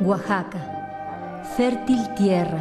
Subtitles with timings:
[0.00, 2.60] Oaxaca, fértil tierra,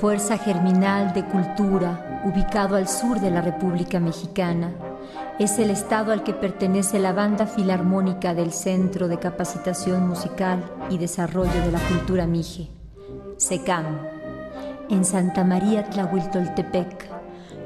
[0.00, 4.72] fuerza germinal de cultura, ubicado al sur de la República Mexicana,
[5.38, 10.96] es el estado al que pertenece la banda filarmónica del Centro de Capacitación Musical y
[10.96, 12.70] Desarrollo de la Cultura Mije,
[13.36, 13.98] SECAM,
[14.88, 17.06] en Santa María Tlahuiltoltepec,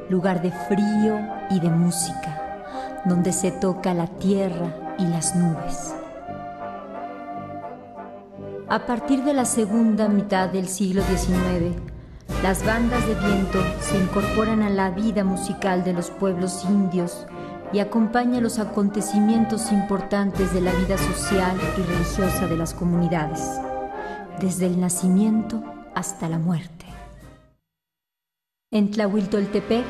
[0.08, 1.16] lugar de frío
[1.48, 2.64] y de música,
[3.04, 5.94] donde se toca la tierra y las nubes.
[8.70, 11.74] A partir de la segunda mitad del siglo XIX,
[12.40, 17.26] las bandas de viento se incorporan a la vida musical de los pueblos indios
[17.72, 23.60] y acompañan los acontecimientos importantes de la vida social y religiosa de las comunidades,
[24.38, 25.64] desde el nacimiento
[25.96, 26.86] hasta la muerte.
[28.70, 29.84] En Tlahuiltoltepec,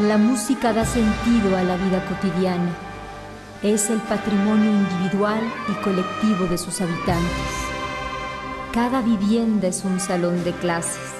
[0.00, 2.70] la música da sentido a la vida cotidiana.
[3.62, 7.65] Es el patrimonio individual y colectivo de sus habitantes.
[8.76, 11.10] Cada vivienda es un salón de clases,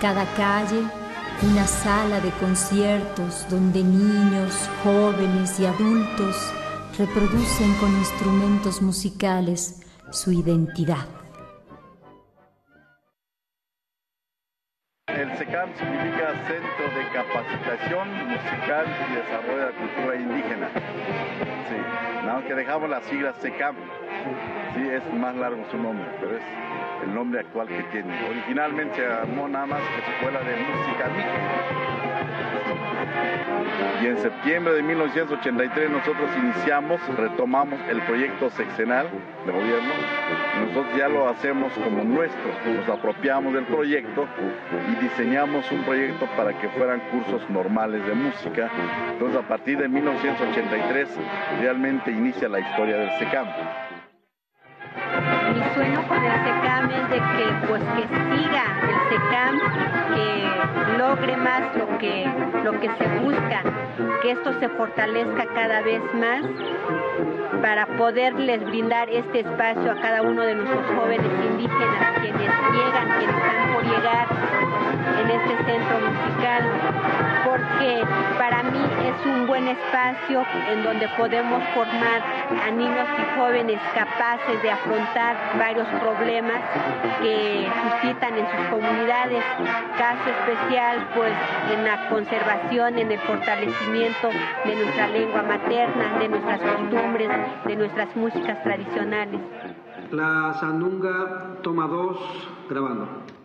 [0.00, 0.80] cada calle
[1.42, 6.36] una sala de conciertos donde niños, jóvenes y adultos
[6.96, 9.82] reproducen con instrumentos musicales
[10.12, 11.08] su identidad.
[15.08, 20.70] El SECAM significa Centro de Capacitación Musical y Desarrollo de la Cultura Indígena.
[21.68, 23.74] Sí, nada que dejamos las siglas SECAM.
[24.74, 26.42] Sí, es más largo su nombre, pero es
[27.04, 28.28] el nombre actual que tiene.
[28.28, 31.10] Originalmente se llamó nada más Escuela de Música.
[34.02, 39.08] Y en septiembre de 1983 nosotros iniciamos, retomamos el proyecto sexenal
[39.44, 39.92] de gobierno.
[40.60, 44.26] Nosotros ya lo hacemos como nuestro, nos apropiamos del proyecto
[44.92, 48.70] y diseñamos un proyecto para que fueran cursos normales de música.
[49.12, 51.08] Entonces a partir de 1983
[51.60, 53.46] realmente inicia la historia del SECAM
[54.98, 55.37] Thank you.
[55.54, 59.60] Mi sueño con el SECAM es de que pues que siga el SECAM,
[60.14, 62.26] que logre más lo que,
[62.64, 63.62] lo que se busca,
[64.22, 66.42] que esto se fortalezca cada vez más
[67.62, 73.36] para poderles brindar este espacio a cada uno de nuestros jóvenes indígenas, quienes llegan, quienes
[73.36, 74.26] están por llegar
[75.20, 76.62] en este centro musical,
[77.44, 78.02] porque
[78.38, 82.22] para mí es un buen espacio en donde podemos formar
[82.66, 86.60] a niños y jóvenes capaces de afrontar varios problemas
[87.22, 89.42] que suscitan en sus comunidades,
[89.96, 91.32] caso especial pues
[91.72, 94.28] en la conservación, en el fortalecimiento
[94.64, 97.30] de nuestra lengua materna, de nuestras costumbres,
[97.64, 99.40] de nuestras músicas tradicionales.
[100.10, 102.18] La Sandunga toma dos,
[102.68, 103.37] grabando.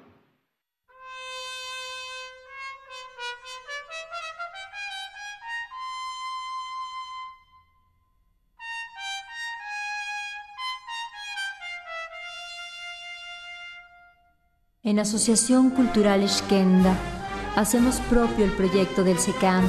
[14.85, 16.97] En Asociación Cultural Esquenda
[17.55, 19.63] hacemos propio el proyecto del SECAM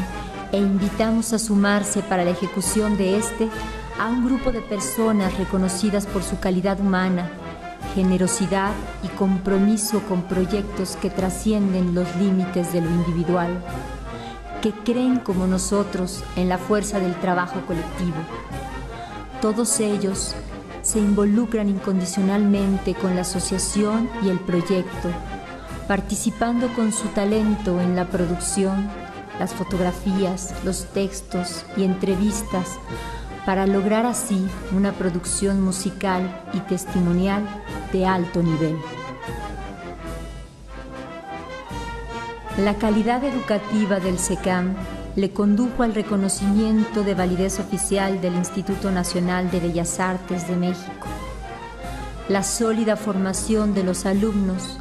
[0.50, 3.48] e invitamos a sumarse para la ejecución de este
[4.00, 7.30] a un grupo de personas reconocidas por su calidad humana,
[7.94, 8.72] generosidad
[9.04, 13.62] y compromiso con proyectos que trascienden los límites de lo individual,
[14.62, 18.16] que creen como nosotros en la fuerza del trabajo colectivo.
[19.40, 20.34] Todos ellos
[20.84, 25.08] se involucran incondicionalmente con la asociación y el proyecto,
[25.88, 28.88] participando con su talento en la producción,
[29.40, 32.78] las fotografías, los textos y entrevistas
[33.46, 37.42] para lograr así una producción musical y testimonial
[37.92, 38.76] de alto nivel.
[42.58, 44.76] La calidad educativa del SECAM
[45.16, 51.06] le condujo al reconocimiento de validez oficial del Instituto Nacional de Bellas Artes de México.
[52.28, 54.78] La sólida formación de los alumnos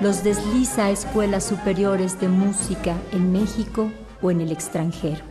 [0.00, 3.90] los desliza a escuelas superiores de música en México
[4.22, 5.24] o en el extranjero.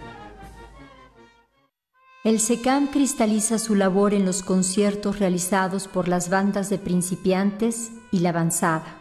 [2.24, 8.20] El SECAM cristaliza su labor en los conciertos realizados por las bandas de principiantes y
[8.20, 8.98] la avanzada.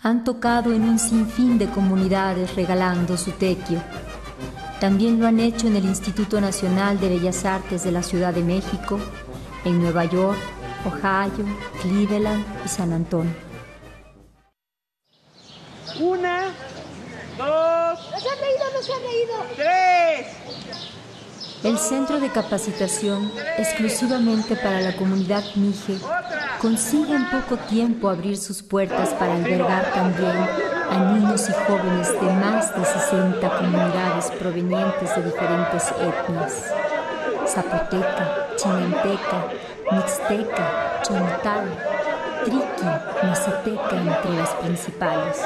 [0.00, 3.82] Han tocado en un sinfín de comunidades regalando su tequio,
[4.80, 8.42] también lo han hecho en el Instituto Nacional de Bellas Artes de la Ciudad de
[8.42, 8.98] México,
[9.64, 10.38] en Nueva York,
[10.84, 11.44] Ohio,
[11.82, 13.34] Cleveland y San Antonio.
[16.00, 16.54] Una,
[17.36, 18.10] dos.
[18.12, 19.34] ¡No se han reído, no se han reído!
[19.56, 20.57] ¡Tres!
[21.64, 25.98] El centro de capacitación, exclusivamente para la comunidad Mije,
[26.60, 30.36] consigue en poco tiempo abrir sus puertas para albergar también
[30.88, 36.64] a niños y jóvenes de más de 60 comunidades provenientes de diferentes etnias.
[37.48, 39.48] Zapoteca, Chinanteca,
[39.90, 41.76] Mixteca, Chontal,
[42.44, 45.42] Triqui, Mazateca entre las principales,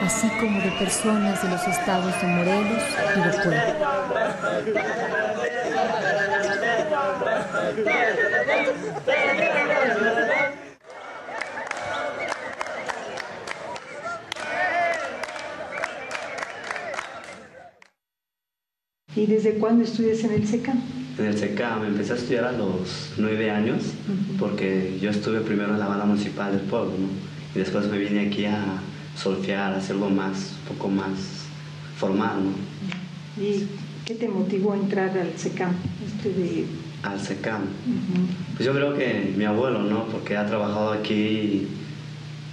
[0.00, 2.82] así como de personas de los estados de Morelos
[3.16, 3.76] y de Puebla.
[19.16, 20.80] ¿Y desde cuándo estudias en el SECAM?
[21.18, 23.92] En el SECAM empecé a estudiar a los nueve años
[24.38, 27.08] porque yo estuve primero en la banda municipal del pueblo ¿no?
[27.54, 28.80] y después me vine aquí a
[29.20, 31.10] solfear, hacerlo más, un poco más
[31.96, 32.36] formal.
[32.44, 33.42] ¿no?
[33.42, 33.66] ¿Y
[34.04, 35.74] qué te motivó a entrar al SECAM?
[36.06, 36.66] Este de...
[37.02, 37.62] Al SECAM.
[38.56, 40.04] Pues yo creo que mi abuelo, ¿no?
[40.06, 41.68] Porque ha trabajado aquí y,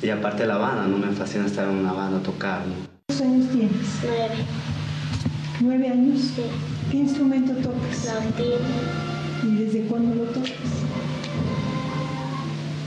[0.01, 0.97] y aparte de la banda, ¿no?
[0.97, 2.73] Me fascina estar en una banda, tocar, ¿no?
[3.07, 3.87] ¿Cuántos años tienes?
[4.03, 4.35] Nueve.
[5.59, 6.21] ¿Nueve años?
[6.35, 6.43] Sí.
[6.91, 8.05] ¿Qué instrumento tocas?
[8.05, 8.59] Laudín.
[9.43, 10.51] ¿Y desde cuándo lo tocas?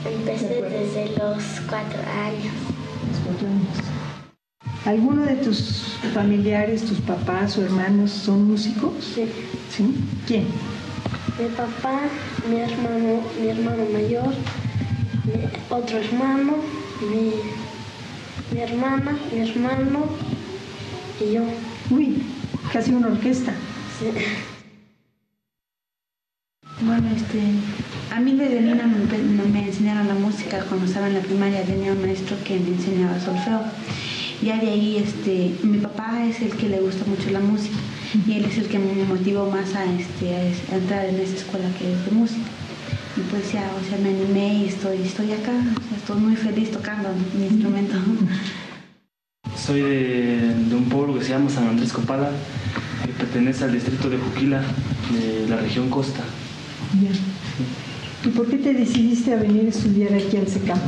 [0.06, 2.79] Empecé desde los cuatro años.
[4.84, 8.92] ¿Alguno de tus familiares, tus papás o hermanos son músicos?
[9.14, 9.26] Sí.
[9.70, 9.94] ¿Sí?
[10.26, 10.46] ¿Quién?
[11.38, 12.00] Mi papá,
[12.48, 14.34] mi hermano, mi hermano mayor,
[15.24, 16.56] mi otro hermano,
[17.10, 17.32] mi,
[18.52, 20.04] mi hermana, mi hermano
[21.20, 21.42] y yo.
[21.90, 22.22] Uy,
[22.72, 23.52] casi una orquesta.
[23.98, 24.12] Sí.
[26.82, 27.40] Bueno, este,
[28.10, 30.64] a mí desde niña me, me enseñaron la música.
[30.66, 33.60] Cuando estaba en la primaria tenía un maestro que me enseñaba solfeo.
[34.42, 37.76] Ya de ahí, este, mi papá es el que le gusta mucho la música
[38.26, 41.92] y él es el que me motivó más a, este, entrar en esa escuela que
[41.92, 42.48] es de música.
[43.16, 46.36] Y pues ya, o sea, me animé y estoy, estoy acá, o sea, estoy muy
[46.36, 47.96] feliz tocando mi instrumento.
[49.54, 52.30] Soy de, de un pueblo que se llama San Andrés Copala,
[53.04, 54.62] que pertenece al distrito de Juquila,
[55.12, 56.22] de la región Costa.
[56.98, 57.10] Ya.
[58.24, 60.78] ¿Y por qué te decidiste a venir a estudiar aquí al SECAM?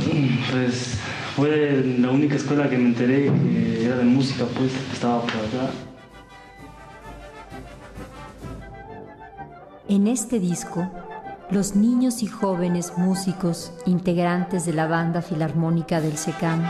[0.51, 0.97] Pues
[1.35, 5.71] fue la única escuela que me enteré que era de música, pues estaba por acá.
[9.89, 10.91] En este disco,
[11.49, 16.61] los niños y jóvenes músicos integrantes de la banda filarmónica del SECAM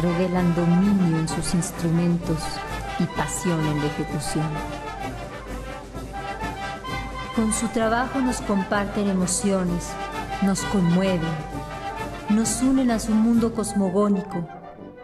[0.00, 2.38] revelan dominio en sus instrumentos
[2.98, 4.81] y pasión en la ejecución.
[7.34, 9.88] Con su trabajo nos comparten emociones,
[10.42, 11.20] nos conmueven,
[12.28, 14.46] nos unen a su mundo cosmogónico,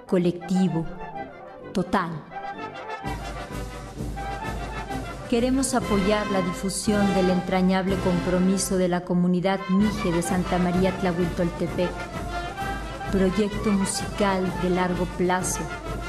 [0.07, 0.85] colectivo,
[1.73, 2.11] total.
[5.31, 11.91] Queremos apoyar la difusión del entrañable compromiso de la comunidad Mije de Santa María Tlahuitoltepec,
[13.11, 15.61] proyecto musical de largo plazo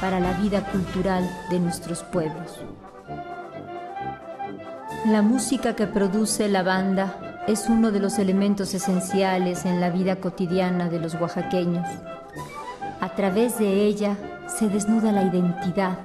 [0.01, 2.59] para la vida cultural de nuestros pueblos.
[5.09, 10.17] La música que produce la banda es uno de los elementos esenciales en la vida
[10.17, 11.87] cotidiana de los oaxaqueños.
[13.01, 15.97] A través de ella se desnuda la identidad,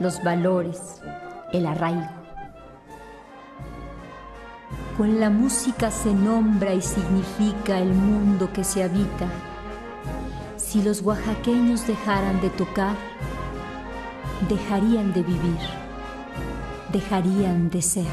[0.00, 1.02] los valores,
[1.52, 2.08] el arraigo.
[4.96, 9.26] Con la música se nombra y significa el mundo que se habita.
[10.56, 12.96] Si los oaxaqueños dejaran de tocar,
[14.48, 15.85] dejarían de vivir
[16.96, 18.06] dejarían de ser.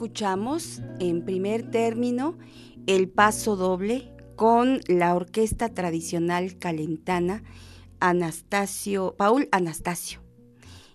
[0.00, 2.38] Escuchamos en primer término
[2.86, 7.42] el paso doble con la orquesta tradicional calentana
[8.00, 10.22] Anastasio, Paul Anastasio.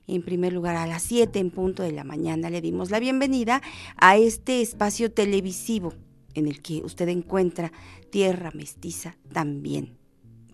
[0.08, 3.62] En primer lugar, a las 7 en punto de la mañana le dimos la bienvenida
[3.98, 5.94] a este espacio televisivo
[6.34, 7.72] en el que usted encuentra
[8.10, 10.00] Tierra Mestiza también.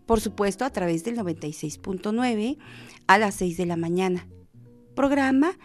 [0.05, 2.57] Por supuesto, a través del 96.9
[3.07, 4.27] a las 6 de la mañana.
[4.93, 5.57] Programa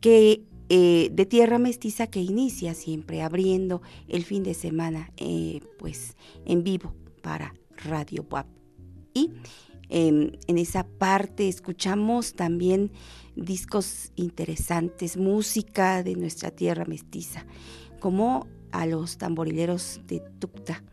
[0.00, 6.16] que eh, de Tierra Mestiza que inicia siempre abriendo el fin de semana eh, pues
[6.46, 8.46] en vivo para Radio WAP.
[9.12, 9.32] Y
[9.88, 12.92] em, en esa parte escuchamos también
[13.34, 17.46] discos interesantes, música de nuestra Tierra Mestiza,
[17.98, 20.84] como a los tamborileros de Tucta.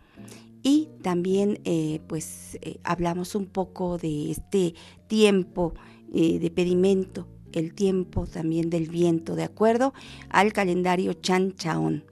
[0.64, 4.74] Y también eh, pues hablamos un poco de este
[5.08, 5.76] tiempo
[6.12, 9.94] de pedimento el tiempo también del viento, de acuerdo
[10.30, 12.04] al calendario Chan Chaón.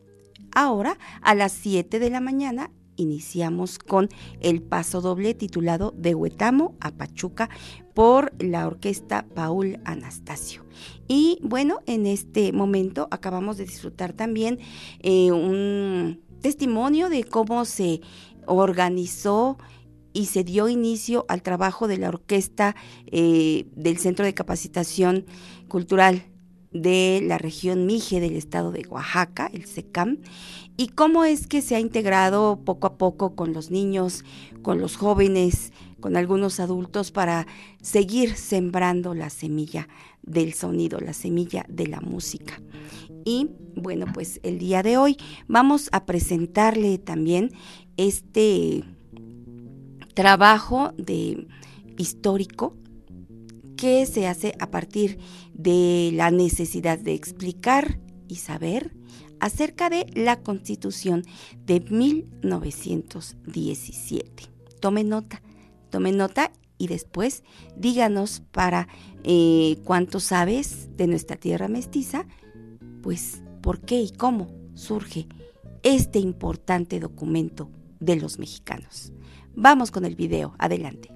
[0.54, 6.76] Ahora, a las 7 de la mañana, iniciamos con el paso doble titulado De Huetamo
[6.80, 7.50] a Pachuca
[7.94, 10.66] por la orquesta Paul Anastasio.
[11.08, 14.60] Y bueno, en este momento acabamos de disfrutar también
[15.00, 18.02] eh, un testimonio de cómo se
[18.46, 19.58] organizó
[20.16, 22.74] y se dio inicio al trabajo de la orquesta
[23.08, 25.26] eh, del Centro de Capacitación
[25.68, 26.24] Cultural
[26.72, 30.20] de la región Mije del estado de Oaxaca, el SECAM,
[30.78, 34.24] y cómo es que se ha integrado poco a poco con los niños,
[34.62, 37.46] con los jóvenes, con algunos adultos para
[37.82, 39.90] seguir sembrando la semilla
[40.22, 42.62] del sonido, la semilla de la música.
[43.26, 45.18] Y bueno, pues el día de hoy
[45.48, 47.52] vamos a presentarle también
[47.98, 48.84] este
[50.16, 51.48] trabajo de
[51.98, 52.76] histórico
[53.78, 55.20] que se hace a partir
[55.54, 58.96] de la necesidad de explicar y saber
[59.40, 61.24] acerca de la Constitución
[61.66, 64.44] de 1917.
[64.80, 65.44] Tome nota,
[65.90, 67.44] tome nota y después
[67.76, 68.88] díganos para
[69.24, 72.28] eh, cuánto sabes de nuestra tierra mestiza,
[73.04, 75.28] pues por qué y cómo surge
[75.84, 77.70] este importante documento
[78.00, 79.12] de los mexicanos.
[79.58, 81.15] Vamos con el video, adelante.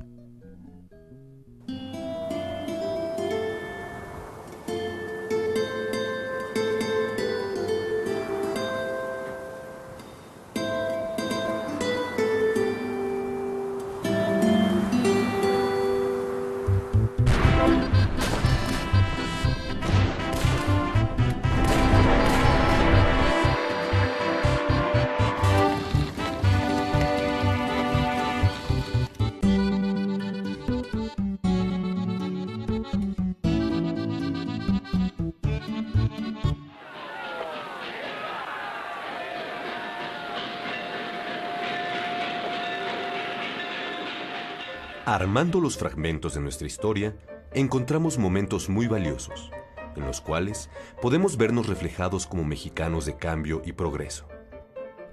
[45.30, 47.16] Armando los fragmentos de nuestra historia,
[47.54, 49.52] encontramos momentos muy valiosos,
[49.96, 50.72] en los cuales
[51.04, 54.28] podemos vernos reflejados como mexicanos de cambio y progreso.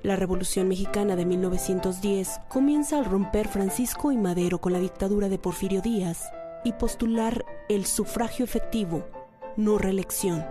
[0.03, 5.39] La Revolución Mexicana de 1910 comienza al romper Francisco y Madero con la dictadura de
[5.39, 6.25] Porfirio Díaz
[6.65, 9.07] y postular el sufragio efectivo,
[9.59, 10.47] no reelección.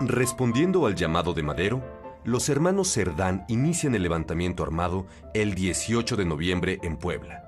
[0.00, 1.82] Respondiendo al llamado de Madero,
[2.22, 7.47] los hermanos Cerdán inician el levantamiento armado el 18 de noviembre en Puebla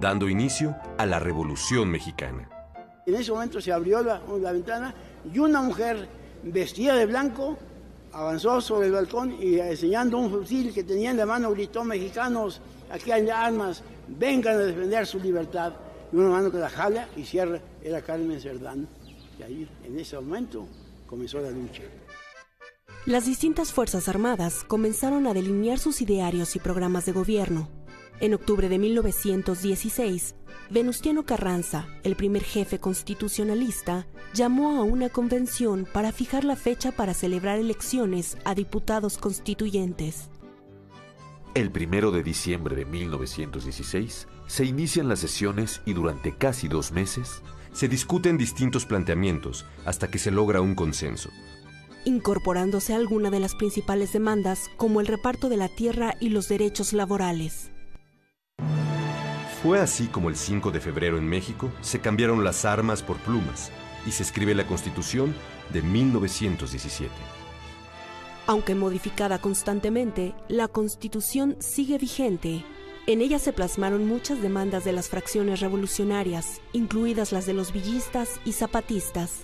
[0.00, 2.48] dando inicio a la Revolución Mexicana.
[3.06, 4.20] En ese momento se abrió la,
[4.52, 4.94] ventana
[5.32, 6.08] y una mujer
[6.42, 7.58] vestida de blanco
[8.12, 12.60] avanzó sobre el balcón y enseñando un fusil que tenía en la mano gritó, mexicanos,
[12.90, 15.74] aquí hay armas, vengan a defender su libertad.
[16.12, 18.88] Y una mano que la jala y cierra era Carmen Cerdán.
[19.38, 20.66] Y ahí, en ese momento,
[21.06, 21.82] comenzó la lucha.
[23.06, 27.68] Las distintas Fuerzas Armadas comenzaron a delinear sus idearios y programas de gobierno.
[28.20, 30.34] En octubre de 1916,
[30.68, 37.14] Venustiano Carranza, el primer jefe constitucionalista, llamó a una convención para fijar la fecha para
[37.14, 40.28] celebrar elecciones a diputados constituyentes.
[41.54, 47.40] El primero de diciembre de 1916 se inician las sesiones y durante casi dos meses
[47.72, 51.30] se discuten distintos planteamientos hasta que se logra un consenso.
[52.04, 56.92] Incorporándose alguna de las principales demandas como el reparto de la tierra y los derechos
[56.92, 57.70] laborales.
[59.62, 63.70] Fue así como el 5 de febrero en México se cambiaron las armas por plumas
[64.06, 65.34] y se escribe la Constitución
[65.70, 67.12] de 1917.
[68.46, 72.64] Aunque modificada constantemente, la Constitución sigue vigente.
[73.06, 78.40] En ella se plasmaron muchas demandas de las fracciones revolucionarias, incluidas las de los villistas
[78.46, 79.42] y zapatistas.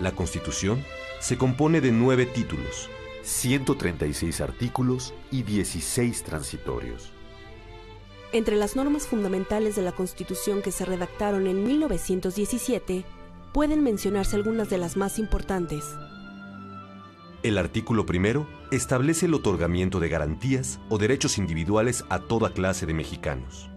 [0.00, 0.84] La Constitución
[1.20, 2.90] se compone de nueve títulos,
[3.22, 7.13] 136 artículos y 16 transitorios.
[8.34, 13.04] Entre las normas fundamentales de la Constitución que se redactaron en 1917,
[13.52, 15.84] pueden mencionarse algunas de las más importantes.
[17.44, 22.94] El artículo primero establece el otorgamiento de garantías o derechos individuales a toda clase de
[22.94, 23.70] mexicanos.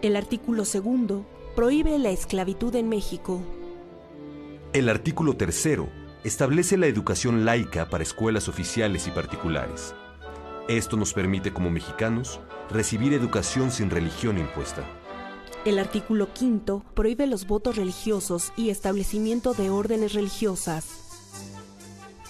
[0.00, 3.42] El artículo segundo prohíbe la esclavitud en México.
[4.72, 5.90] El artículo tercero
[6.24, 9.94] establece la educación laica para escuelas oficiales y particulares.
[10.68, 14.82] Esto nos permite como mexicanos recibir educación sin religión impuesta.
[15.66, 20.86] El artículo quinto prohíbe los votos religiosos y establecimiento de órdenes religiosas.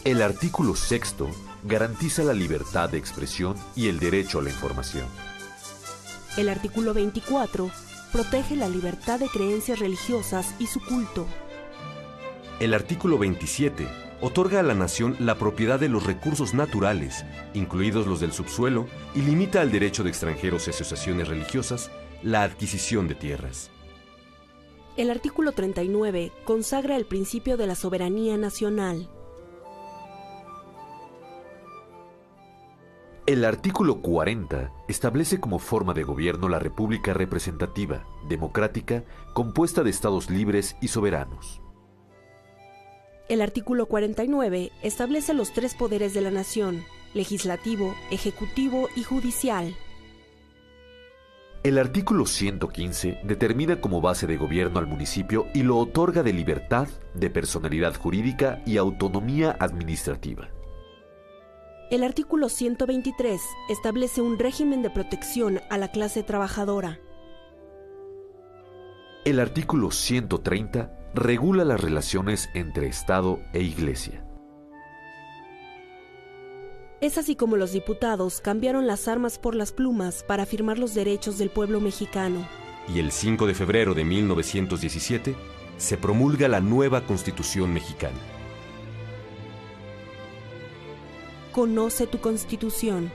[0.03, 1.31] El artículo sexto
[1.63, 5.07] garantiza la libertad de expresión y el derecho a la información.
[6.37, 7.71] El artículo 24
[8.13, 11.25] protege la libertad de creencias religiosas y su culto.
[12.59, 17.25] El artículo 27 otorga a la nación la propiedad de los recursos naturales,
[17.55, 21.91] incluidos los del subsuelo, y limita al derecho de extranjeros y asociaciones religiosas
[22.23, 23.71] la adquisición de tierras.
[24.97, 29.11] El artículo 39 consagra el principio de la soberanía nacional.
[33.27, 40.29] El artículo 40 establece como forma de gobierno la República representativa, democrática, compuesta de estados
[40.29, 41.64] libres y soberanos.
[43.27, 46.85] El artículo 49 establece los tres poderes de la nación,
[47.15, 49.75] legislativo, ejecutivo y judicial.
[51.63, 56.87] El artículo 115 determina como base de gobierno al municipio y lo otorga de libertad,
[57.15, 60.51] de personalidad jurídica y autonomía administrativa.
[61.91, 67.01] El artículo 123 establece un régimen de protección a la clase trabajadora.
[69.25, 74.25] El artículo 130 regula las relaciones entre Estado e Iglesia.
[77.01, 81.39] Es así como los diputados cambiaron las armas por las plumas para afirmar los derechos
[81.39, 82.47] del pueblo mexicano.
[82.87, 85.35] y el 5 de febrero de 1917
[85.79, 88.19] se promulga la nueva Constitución mexicana.
[91.53, 93.11] Conoce tu Constitución.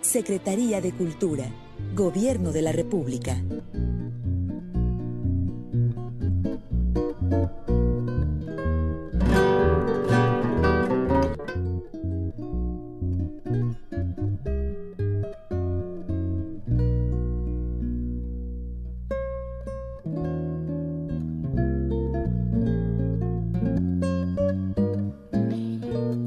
[0.00, 1.46] Secretaría de Cultura,
[1.92, 3.36] Gobierno de la República.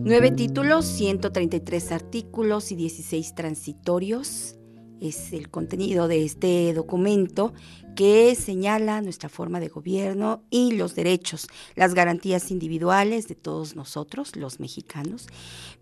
[0.10, 4.56] Nueve títulos, 133 artículos y 16 transitorios.
[5.00, 7.54] Es el contenido de este documento
[7.96, 14.36] que señala nuestra forma de gobierno y los derechos, las garantías individuales de todos nosotros,
[14.36, 15.28] los mexicanos,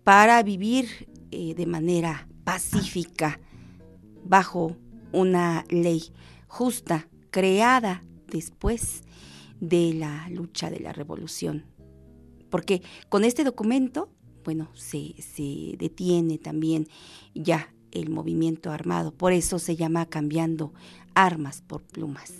[0.04, 3.40] para vivir eh, de manera pacífica
[4.24, 4.76] bajo
[5.12, 6.12] una ley
[6.46, 9.02] justa creada después
[9.60, 11.64] de la lucha de la revolución.
[12.50, 14.10] Porque con este documento
[14.46, 15.12] bueno, se,
[15.76, 16.86] detiene también
[17.34, 19.12] ya el movimiento armado.
[19.12, 20.72] Por eso se llama cambiando
[21.14, 22.32] armas por plumas.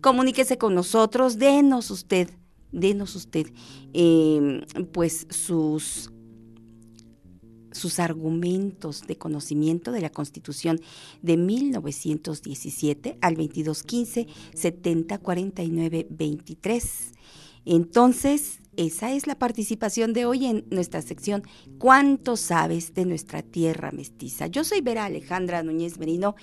[0.00, 2.30] Comuníquese con nosotros, denos usted,
[2.72, 3.52] denos usted,
[3.92, 6.10] em, pues sus
[7.72, 10.80] sus argumentos de conocimiento de la Constitución
[11.22, 17.12] de 1917 al 2215 70 49 23.
[17.64, 21.42] Entonces, esa es la participación de hoy en nuestra sección
[21.78, 24.46] ¿Cuánto sabes de nuestra tierra mestiza?
[24.46, 26.34] Yo soy Vera Alejandra Núñez Merino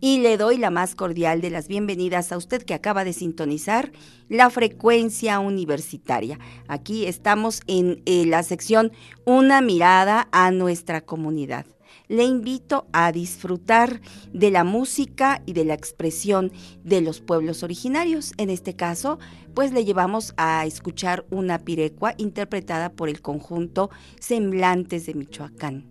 [0.00, 3.92] y le doy la más cordial de las bienvenidas a usted que acaba de sintonizar
[4.28, 6.40] la frecuencia universitaria.
[6.66, 8.90] Aquí estamos en eh, la sección
[9.24, 11.64] Una mirada a nuestra comunidad
[12.08, 14.00] le invito a disfrutar
[14.32, 18.32] de la música y de la expresión de los pueblos originarios.
[18.36, 19.18] En este caso,
[19.54, 23.90] pues le llevamos a escuchar una pirecua interpretada por el conjunto
[24.20, 25.86] Semblantes de Michoacán.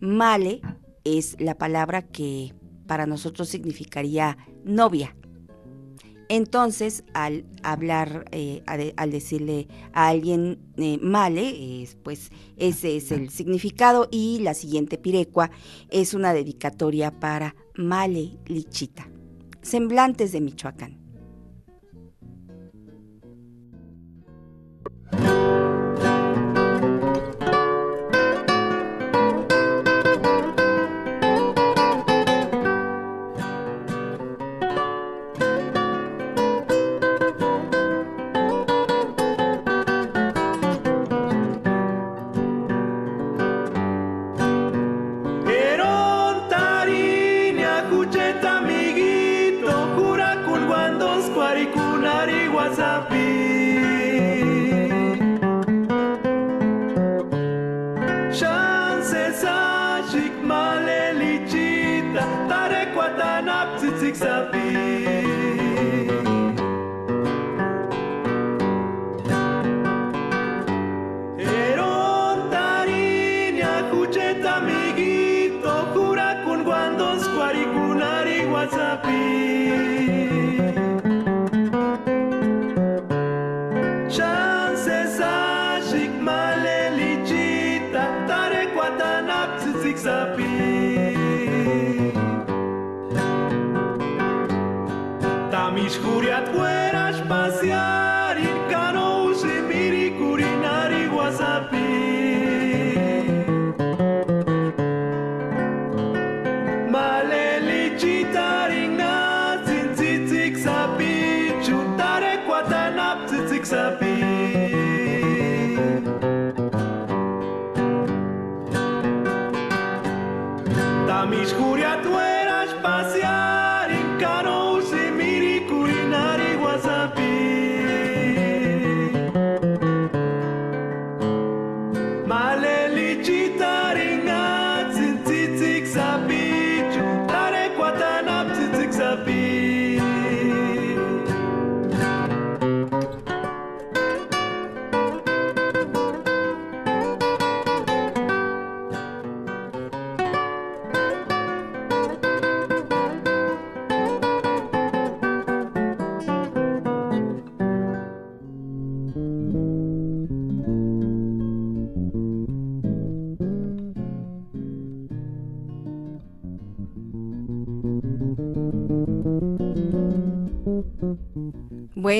[0.00, 0.60] Male
[1.04, 2.54] es la palabra que
[2.86, 5.14] para nosotros significaría novia
[6.34, 8.62] entonces, al hablar, eh,
[8.96, 15.50] al decirle a alguien eh, male, pues ese es el significado y la siguiente pirecua
[15.90, 19.10] es una dedicatoria para Male Lichita.
[19.60, 21.01] Semblantes de Michoacán.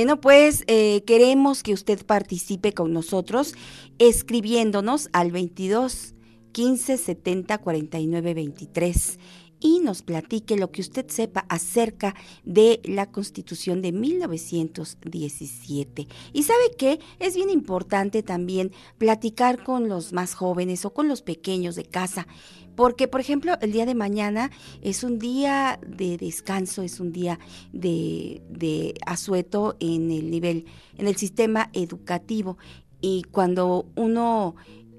[0.02, 3.54] Bueno, pues eh, queremos que usted participe con nosotros
[4.00, 6.16] escribiéndonos al 22
[6.50, 9.18] 15 70 49 23
[9.62, 16.08] y nos platique lo que usted sepa acerca de la Constitución de 1917.
[16.32, 21.22] Y sabe que es bien importante también platicar con los más jóvenes o con los
[21.22, 22.26] pequeños de casa.
[22.74, 27.38] Porque, por ejemplo, el día de mañana es un día de descanso, es un día
[27.72, 30.64] de, de asueto en el nivel,
[30.96, 32.56] en el sistema educativo.
[33.00, 34.56] Y cuando uno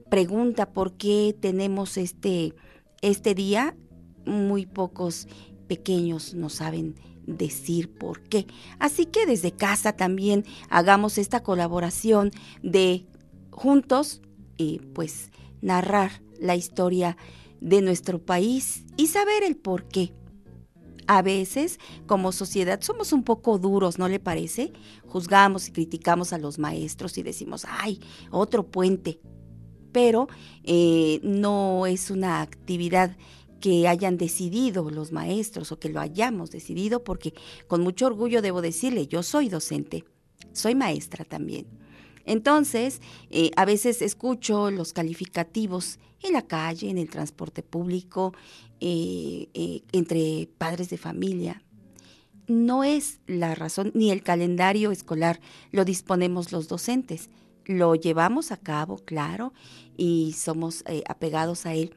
[0.10, 2.54] pregunta por qué tenemos este,
[3.02, 3.76] este día,
[4.26, 5.28] muy pocos
[5.68, 8.48] pequeños no saben decir por qué.
[8.80, 12.32] Así que desde casa también hagamos esta colaboración
[12.62, 13.06] de
[13.52, 14.22] juntos
[14.58, 15.32] y pues
[15.62, 17.18] narrar la historia
[17.62, 20.14] de nuestro país y saber el por qué.
[21.08, 24.72] A veces, como sociedad, somos un poco duros, ¿no le parece?
[25.06, 28.00] Juzgamos y criticamos a los maestros y decimos, ay,
[28.32, 29.20] otro puente.
[29.92, 30.28] Pero
[30.64, 33.16] eh, no es una actividad
[33.64, 37.34] que hayan decidido los maestros o que lo hayamos decidido, porque
[37.66, 40.04] con mucho orgullo debo decirle, yo soy docente,
[40.52, 41.66] soy maestra también.
[42.26, 43.00] Entonces,
[43.30, 48.34] eh, a veces escucho los calificativos en la calle, en el transporte público,
[48.82, 51.64] eh, eh, entre padres de familia.
[52.48, 55.40] No es la razón, ni el calendario escolar
[55.72, 57.30] lo disponemos los docentes.
[57.64, 59.54] Lo llevamos a cabo, claro,
[59.96, 61.96] y somos apegados a él,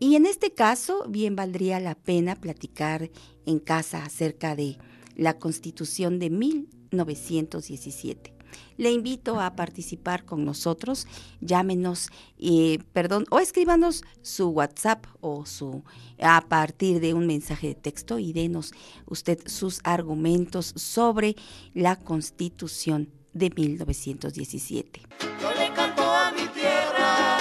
[0.00, 3.10] y en este caso, bien valdría la pena platicar
[3.44, 4.78] en casa acerca de
[5.14, 8.34] la Constitución de 1917.
[8.78, 11.06] Le invito a participar con nosotros,
[11.42, 12.08] llámenos,
[12.38, 15.84] eh, perdón, o escríbanos su WhatsApp o su
[16.18, 18.72] a partir de un mensaje de texto y denos
[19.04, 21.36] usted sus argumentos sobre
[21.74, 25.02] la Constitución de 1917.
[25.42, 27.38] Yo le canto a mi tierra,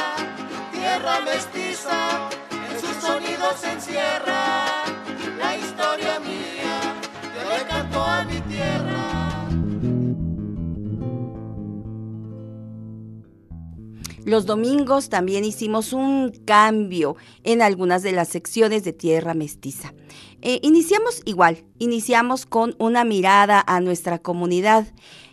[0.73, 2.29] tierra mestiza
[3.01, 4.83] se encierra
[5.37, 6.95] la historia mía,
[7.35, 9.49] yo le a mi tierra.
[14.25, 19.93] Los domingos también hicimos un cambio en algunas de las secciones de Tierra Mestiza.
[20.41, 24.87] Eh, iniciamos igual, iniciamos con una mirada a nuestra comunidad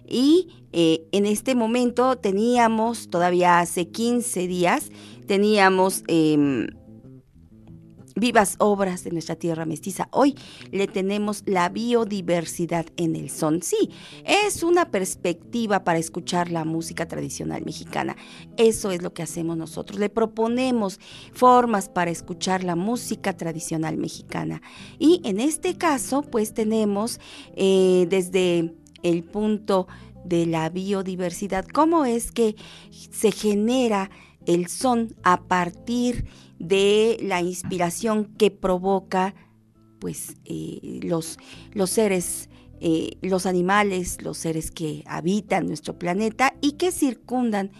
[0.08, 4.90] y eh, en este momento teníamos, todavía hace 15 días,
[5.26, 6.04] teníamos...
[6.06, 6.68] Em,
[8.16, 10.08] vivas obras de nuestra tierra mestiza.
[10.10, 10.34] Hoy
[10.72, 13.62] le tenemos la biodiversidad en el son.
[13.62, 13.90] Sí,
[14.24, 18.16] es una perspectiva para escuchar la música tradicional mexicana.
[18.56, 20.00] Eso es lo que hacemos nosotros.
[20.00, 20.98] Le proponemos
[21.34, 24.62] formas para escuchar la música tradicional mexicana.
[24.98, 27.20] Y en este caso, pues tenemos
[27.54, 29.88] eh, desde el punto
[30.24, 32.56] de la biodiversidad, cómo es que
[32.90, 34.10] se genera
[34.46, 36.26] el son a partir
[36.58, 39.34] de la inspiración que provoca
[39.98, 41.38] pues eh, los,
[41.72, 42.48] los seres,
[42.80, 47.72] eh, los animales, los seres que habitan nuestro planeta y que circundan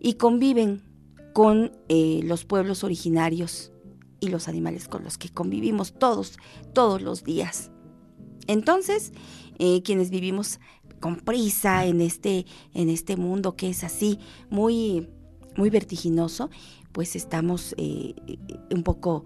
[0.00, 0.82] y conviven
[1.32, 3.72] con eh, los pueblos originarios
[4.20, 6.38] y los animales con los que convivimos todos,
[6.72, 7.70] todos los días.
[8.46, 9.12] Entonces,
[9.84, 10.58] quienes vivimos
[11.00, 14.18] con prisa en este, en este mundo que es así,
[14.50, 15.08] muy,
[15.56, 16.50] muy vertiginoso,
[16.92, 18.14] pues estamos eh,
[18.70, 19.24] un poco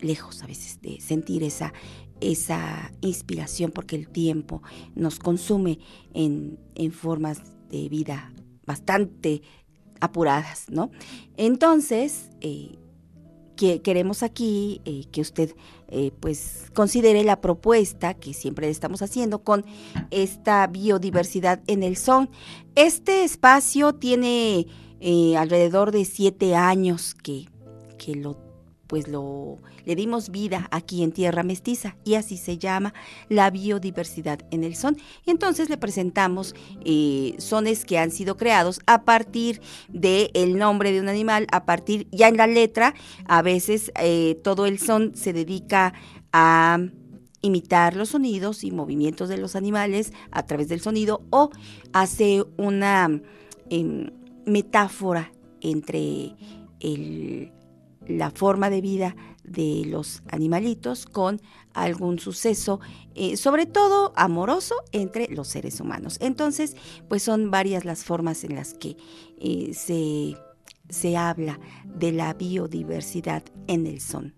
[0.00, 1.72] lejos a veces de sentir esa,
[2.20, 4.62] esa inspiración porque el tiempo
[4.94, 5.78] nos consume
[6.14, 6.58] en,
[6.92, 7.40] formas
[7.70, 8.32] de vida
[8.66, 9.42] bastante
[10.00, 10.90] apuradas, ¿no?
[11.36, 12.78] Entonces, eh,
[13.56, 15.54] que queremos aquí eh, que usted
[16.20, 19.64] pues considere la propuesta que siempre estamos haciendo con
[20.10, 22.28] esta biodiversidad en el son.
[22.74, 24.66] Este espacio tiene
[25.00, 27.48] eh, alrededor de siete años que,
[27.98, 28.48] que lo
[28.88, 32.94] pues lo le dimos vida aquí en Tierra Mestiza y así se llama
[33.28, 34.96] la biodiversidad en el son.
[35.24, 40.90] Y entonces le presentamos eh, sones que han sido creados a partir del el nombre
[40.90, 42.94] de un animal, a partir ya en la letra,
[43.26, 45.94] a veces eh, todo el son se dedica
[46.32, 46.78] a
[47.40, 51.50] imitar los sonidos y movimientos de los animales a través del sonido o
[51.92, 53.22] hace una
[53.70, 54.10] em,
[54.48, 56.34] metáfora entre
[58.06, 61.40] la forma de vida de los animalitos con
[61.72, 62.80] algún suceso,
[63.14, 66.18] eh, sobre todo amoroso, entre los seres humanos.
[66.20, 66.76] Entonces,
[67.08, 68.96] pues son varias las formas en las que
[69.38, 70.36] eh, se,
[70.88, 74.34] se habla de la biodiversidad en el son.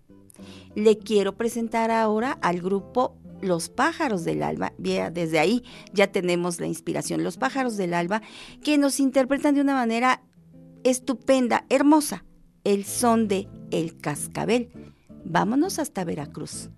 [0.75, 6.67] Le quiero presentar ahora al grupo Los pájaros del alba, desde ahí ya tenemos la
[6.67, 8.21] inspiración, Los pájaros del alba,
[8.63, 10.23] que nos interpretan de una manera
[10.83, 12.25] estupenda, hermosa,
[12.63, 14.71] el son de El Cascabel.
[15.25, 16.69] Vámonos hasta Veracruz.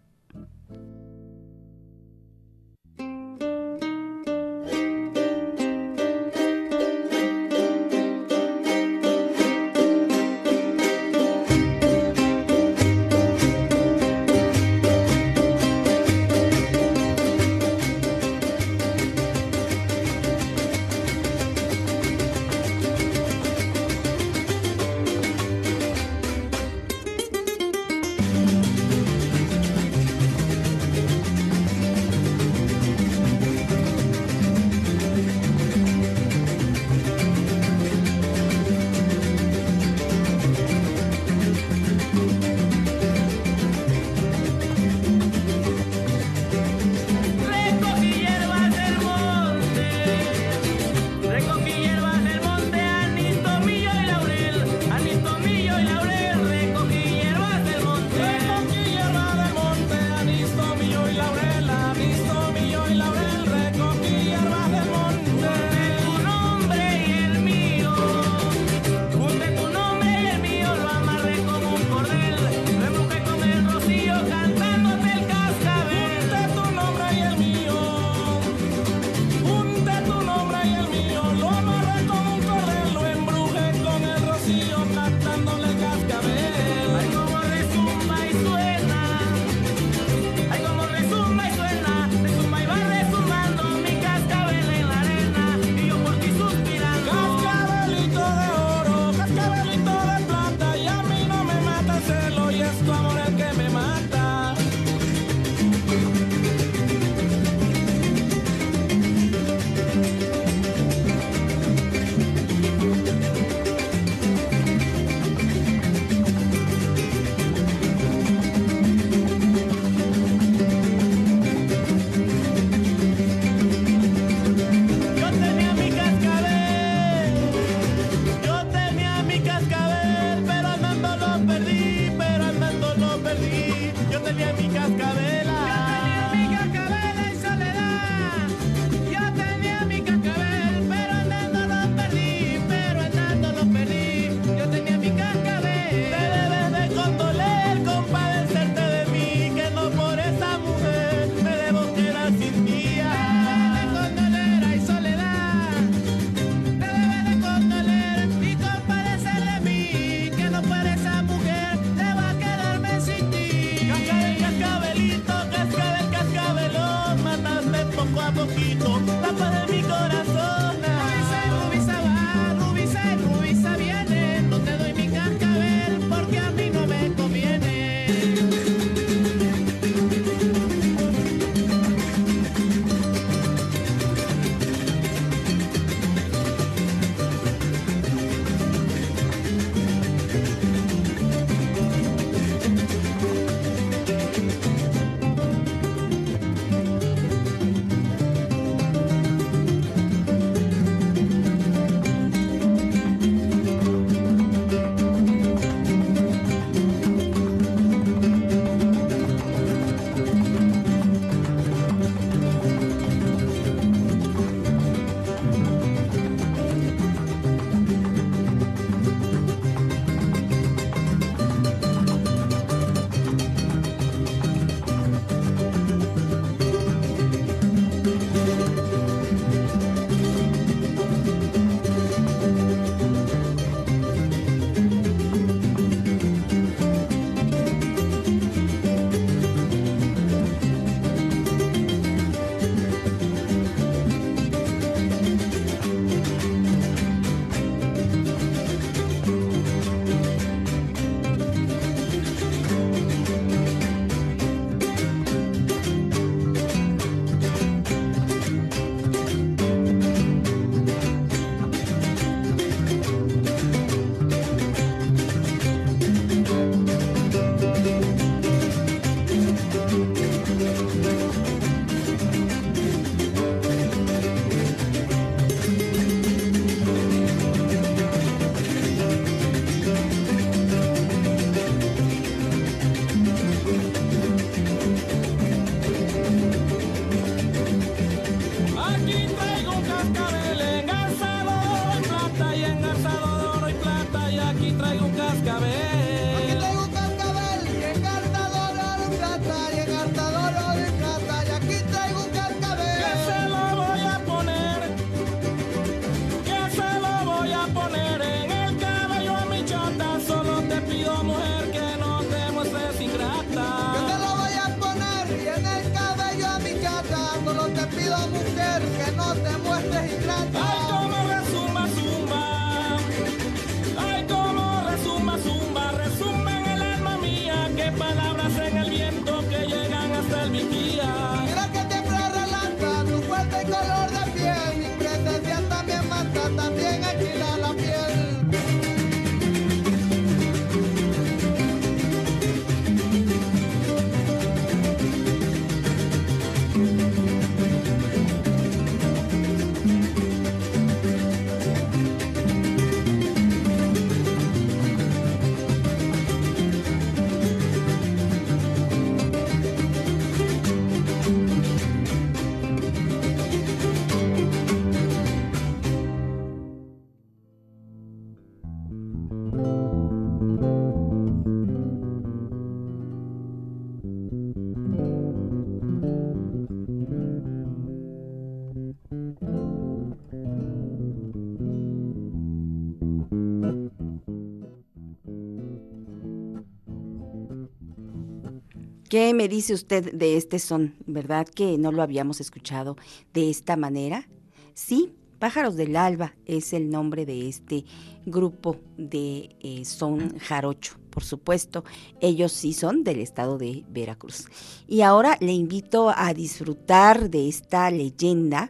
[389.13, 390.95] ¿Qué me dice usted de este son?
[391.05, 392.97] ¿Verdad que no lo habíamos escuchado
[393.31, 394.27] de esta manera?
[394.73, 397.85] Sí, Pájaros del Alba es el nombre de este
[398.25, 400.95] grupo de eh, son jarocho.
[401.11, 401.83] Por supuesto,
[402.21, 404.47] ellos sí son del estado de Veracruz.
[404.87, 408.67] Y ahora le invito a disfrutar de esta leyenda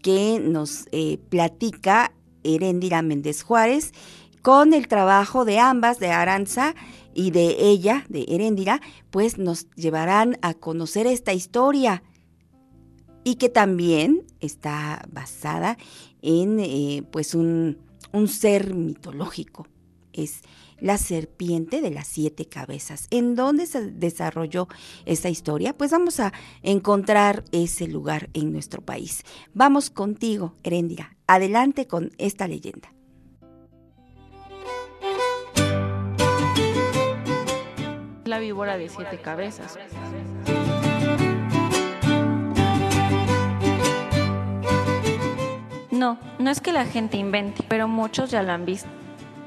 [0.00, 3.92] que nos eh, platica Herendira Méndez Juárez
[4.40, 6.74] con el trabajo de ambas, de Aranza
[7.14, 12.02] y de ella, de Heréndira, pues nos llevarán a conocer esta historia
[13.24, 15.78] y que también está basada
[16.22, 17.78] en eh, pues un,
[18.12, 19.66] un ser mitológico.
[20.12, 20.42] Es
[20.78, 23.06] la serpiente de las siete cabezas.
[23.10, 24.68] ¿En dónde se desarrolló
[25.06, 25.72] esta historia?
[25.72, 29.22] Pues vamos a encontrar ese lugar en nuestro país.
[29.54, 31.16] Vamos contigo, Heréndira.
[31.26, 32.92] Adelante con esta leyenda.
[38.24, 39.78] La víbora de siete cabezas.
[45.90, 48.88] No, no es que la gente invente, pero muchos ya lo han visto.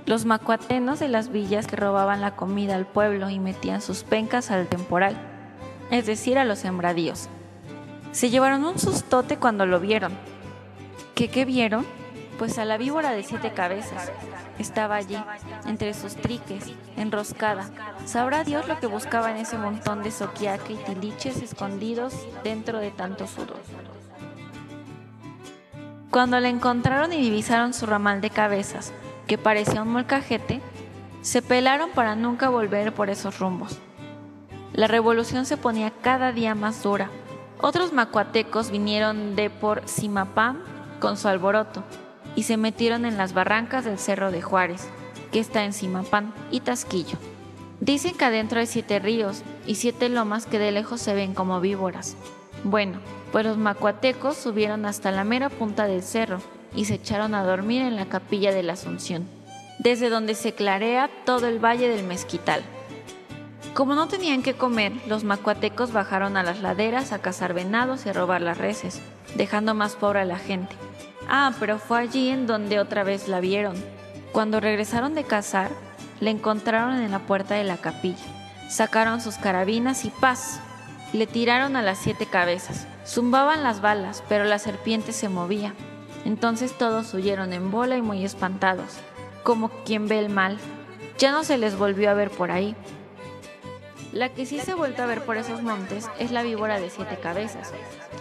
[0.06, 4.52] Los macuatenos de las villas que robaban la comida al pueblo y metían sus pencas
[4.52, 5.18] al temporal,
[5.92, 7.30] es decir, a los sembradíos.
[8.12, 10.14] Se llevaron un sustote cuando lo vieron.
[11.16, 11.86] ¿Qué qué vieron?
[12.38, 14.12] Pues a la víbora de siete cabezas,
[14.60, 15.18] estaba allí,
[15.66, 16.66] entre sus triques,
[16.96, 17.68] enroscada.
[18.06, 22.14] Sabrá Dios lo que buscaba en ese montón de soquiaque y tiliches escondidos
[22.44, 23.60] dentro de tanto sudor.
[26.12, 28.94] Cuando la encontraron y divisaron su ramal de cabezas,
[29.26, 30.62] que parecía un molcajete,
[31.22, 33.80] se pelaron para nunca volver por esos rumbos.
[34.74, 37.10] La revolución se ponía cada día más dura.
[37.60, 40.62] Otros macuatecos vinieron de por Simapán
[41.00, 41.84] con su alboroto
[42.38, 44.88] y se metieron en las barrancas del Cerro de Juárez,
[45.32, 47.18] que está en Simapán y Tasquillo.
[47.80, 51.60] Dicen que adentro hay siete ríos y siete lomas que de lejos se ven como
[51.62, 52.16] víboras.
[52.64, 53.00] Bueno,
[53.32, 56.40] pues los macuatecos subieron hasta la mera punta del cerro
[56.76, 59.28] y se echaron a dormir en la capilla de la Asunción,
[59.80, 62.62] desde donde se clarea todo el valle del Mezquital.
[63.74, 68.10] Como no tenían que comer, los macuatecos bajaron a las laderas a cazar venados y
[68.10, 69.02] a robar las reses,
[69.36, 70.76] dejando más pobre a la gente.
[71.30, 73.76] Ah, pero fue allí en donde otra vez la vieron.
[74.32, 75.72] Cuando regresaron de cazar,
[76.22, 78.24] la encontraron en la puerta de la capilla.
[78.70, 80.62] Sacaron sus carabinas y paz.
[81.12, 82.88] Le tiraron a las siete cabezas.
[83.06, 85.74] Zumbaban las balas, pero la serpiente se movía.
[86.24, 88.98] Entonces todos huyeron en bola y muy espantados,
[89.44, 90.58] como quien ve el mal.
[91.18, 92.76] Ya no se les volvió a ver por ahí.
[94.14, 96.90] La que sí se ha vuelto a ver por esos montes es la víbora de
[96.90, 97.72] siete cabezas,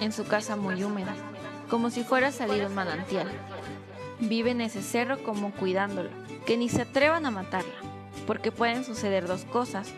[0.00, 1.14] en su casa muy húmeda
[1.68, 3.28] como si fuera a salir un manantial.
[4.20, 6.10] Vive en ese cerro como cuidándolo,
[6.46, 7.74] que ni se atrevan a matarla,
[8.26, 9.88] porque pueden suceder dos cosas,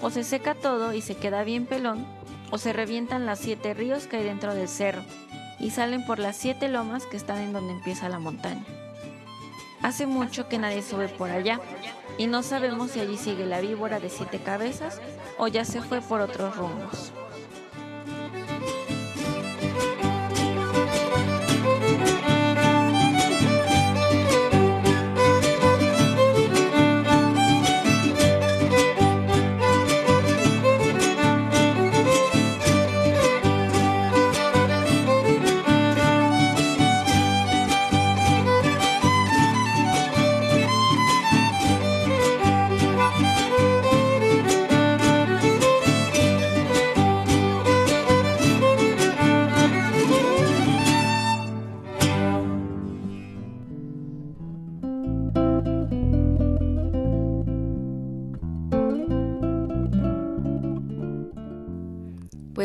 [0.00, 2.06] o se seca todo y se queda bien pelón,
[2.50, 5.02] o se revientan las siete ríos que hay dentro del cerro,
[5.60, 8.64] y salen por las siete lomas que están en donde empieza la montaña.
[9.82, 11.60] Hace mucho que nadie sube por allá,
[12.16, 15.00] y no sabemos si allí sigue la víbora de siete cabezas
[15.38, 17.12] o ya se fue por otros rumbos.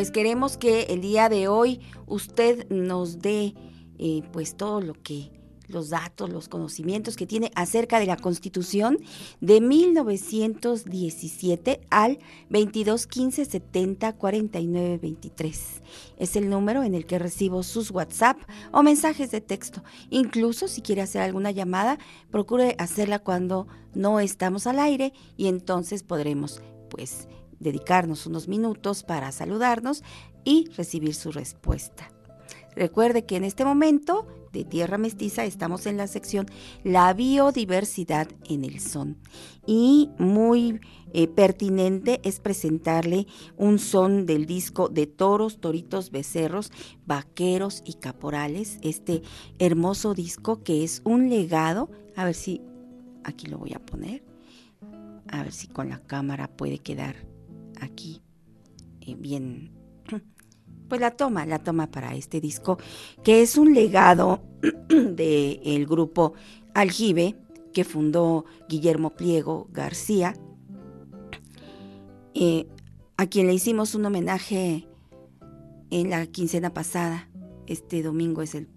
[0.04, 3.54] Pues queremos que el día de hoy usted nos dé
[3.98, 5.32] eh, pues todo lo que
[5.66, 8.98] los datos, los conocimientos que tiene acerca de la Constitución
[9.40, 12.18] de 1917 al
[12.50, 15.82] 22 15 70 49 23.
[16.18, 18.36] Es el número en el que recibo sus WhatsApp
[18.72, 19.82] o mensajes de texto.
[20.10, 21.98] Incluso si quiere hacer alguna llamada,
[22.30, 27.26] procure hacerla cuando no estamos al aire y entonces podremos pues
[27.64, 30.04] dedicarnos unos minutos para saludarnos
[30.44, 32.12] y recibir su respuesta.
[32.76, 36.46] Recuerde que en este momento de Tierra Mestiza estamos en la sección
[36.82, 39.18] La biodiversidad en el son.
[39.66, 40.80] Y muy
[41.12, 46.72] eh, pertinente es presentarle un son del disco de toros, toritos, becerros,
[47.06, 48.78] vaqueros y caporales.
[48.82, 49.22] Este
[49.58, 51.90] hermoso disco que es un legado.
[52.16, 52.60] A ver si
[53.24, 54.24] aquí lo voy a poner.
[55.28, 57.33] A ver si con la cámara puede quedar
[57.80, 58.22] aquí
[59.00, 59.70] eh, bien
[60.88, 62.78] pues la toma, la toma para este disco,
[63.22, 64.42] que es un legado
[64.88, 66.34] del grupo
[66.74, 67.36] Aljibe,
[67.72, 70.34] que fundó Guillermo Pliego García,
[72.34, 72.66] eh,
[73.16, 74.86] a quien le hicimos un homenaje
[75.90, 77.28] en la quincena pasada.
[77.66, 78.68] Este domingo es el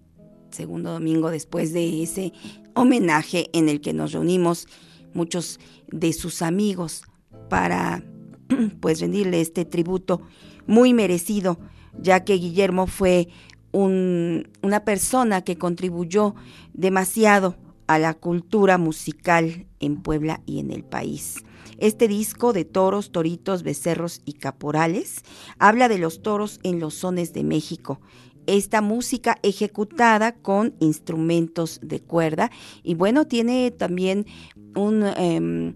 [0.50, 2.32] segundo domingo después de ese
[2.74, 4.66] homenaje en el que nos reunimos
[5.12, 5.58] muchos
[5.90, 7.02] de sus amigos
[7.48, 8.04] para
[8.80, 10.22] pues rendirle este tributo
[10.66, 11.58] muy merecido
[12.00, 13.28] ya que Guillermo fue
[13.72, 16.34] una persona que contribuyó
[16.72, 21.36] demasiado a la cultura musical en Puebla y en el país.
[21.78, 25.22] Este disco de toros, toritos, becerros y caporales
[25.58, 28.00] habla de los toros en los sones de México.
[28.46, 32.50] Esta música ejecutada con instrumentos de cuerda
[32.82, 34.26] y bueno, tiene también
[34.74, 35.74] un em,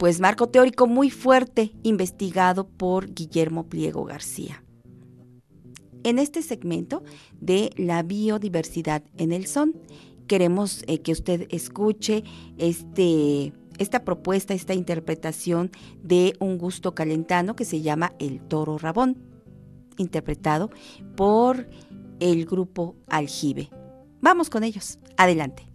[0.00, 4.64] pues marco teórico muy fuerte investigado por Guillermo Pliego García
[6.04, 7.02] en este segmento
[7.38, 9.76] de la biodiversidad en el son.
[10.26, 12.24] Queremos eh, que usted escuche
[12.56, 15.70] este, esta propuesta, esta interpretación
[16.02, 19.18] de un gusto calentano que se llama El Toro Rabón,
[19.98, 20.70] interpretado
[21.14, 21.68] por
[22.20, 23.68] el grupo Aljibe.
[24.22, 24.98] Vamos con ellos.
[25.18, 25.69] Adelante.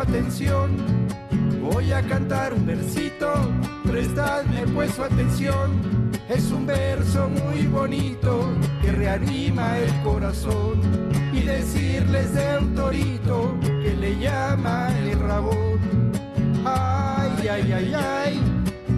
[0.00, 0.76] Atención.
[1.60, 3.32] Voy a cantar un versito,
[3.84, 6.10] prestadme pues su atención.
[6.28, 8.48] Es un verso muy bonito
[8.82, 10.80] que reanima el corazón.
[11.32, 15.80] Y decirles de un torito que le llama el rabón.
[16.64, 18.40] Ay, ay, ay, ay,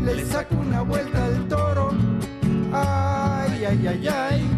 [0.04, 1.90] le saco una vuelta al toro.
[2.72, 4.50] Ay, ay, ay, ay,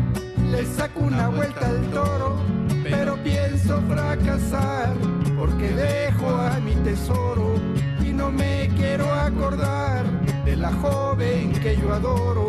[0.51, 4.95] le saco una vuelta al toro pero pienso fracasar
[5.47, 7.57] porque dejo a mi tesoro
[8.03, 10.07] y no me quiero acordar
[10.47, 12.49] de la joven que yo adoro.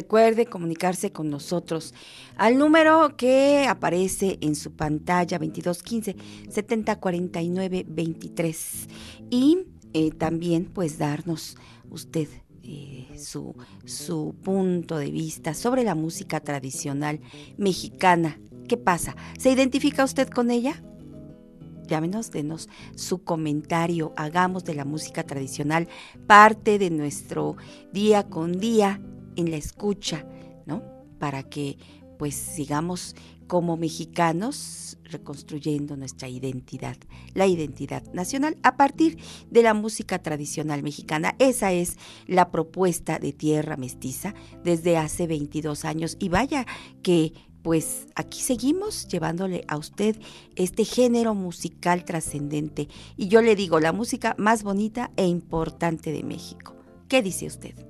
[0.00, 1.92] Recuerde comunicarse con nosotros
[2.38, 6.16] al número que aparece en su pantalla 2215
[6.48, 8.88] 7049 23
[9.28, 9.58] y
[9.92, 11.58] eh, también pues darnos
[11.90, 12.28] usted
[12.62, 17.20] eh, su, su punto de vista sobre la música tradicional
[17.58, 18.40] mexicana.
[18.68, 19.14] ¿Qué pasa?
[19.38, 20.82] ¿Se identifica usted con ella?
[21.86, 25.88] llámenos, denos su comentario, hagamos de la música tradicional
[26.26, 27.56] parte de nuestro
[27.92, 29.00] día con día
[29.36, 30.26] en la escucha,
[30.66, 30.82] ¿no?
[31.18, 31.78] Para que
[32.18, 33.16] pues sigamos
[33.46, 36.96] como mexicanos reconstruyendo nuestra identidad,
[37.34, 39.18] la identidad nacional a partir
[39.50, 41.34] de la música tradicional mexicana.
[41.40, 41.96] Esa es
[42.28, 46.64] la propuesta de Tierra Mestiza desde hace 22 años y vaya
[47.02, 50.16] que pues aquí seguimos llevándole a usted
[50.54, 56.22] este género musical trascendente y yo le digo la música más bonita e importante de
[56.22, 56.76] México.
[57.08, 57.89] ¿Qué dice usted?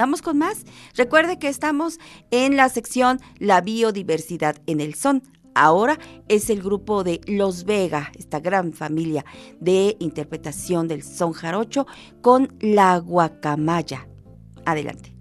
[0.00, 0.64] Vamos con más.
[0.96, 1.98] Recuerde que estamos
[2.30, 5.22] en la sección La biodiversidad en el son.
[5.54, 9.26] Ahora es el grupo de Los Vega, esta gran familia
[9.60, 11.86] de interpretación del son jarocho
[12.22, 14.08] con la guacamaya.
[14.64, 15.19] Adelante.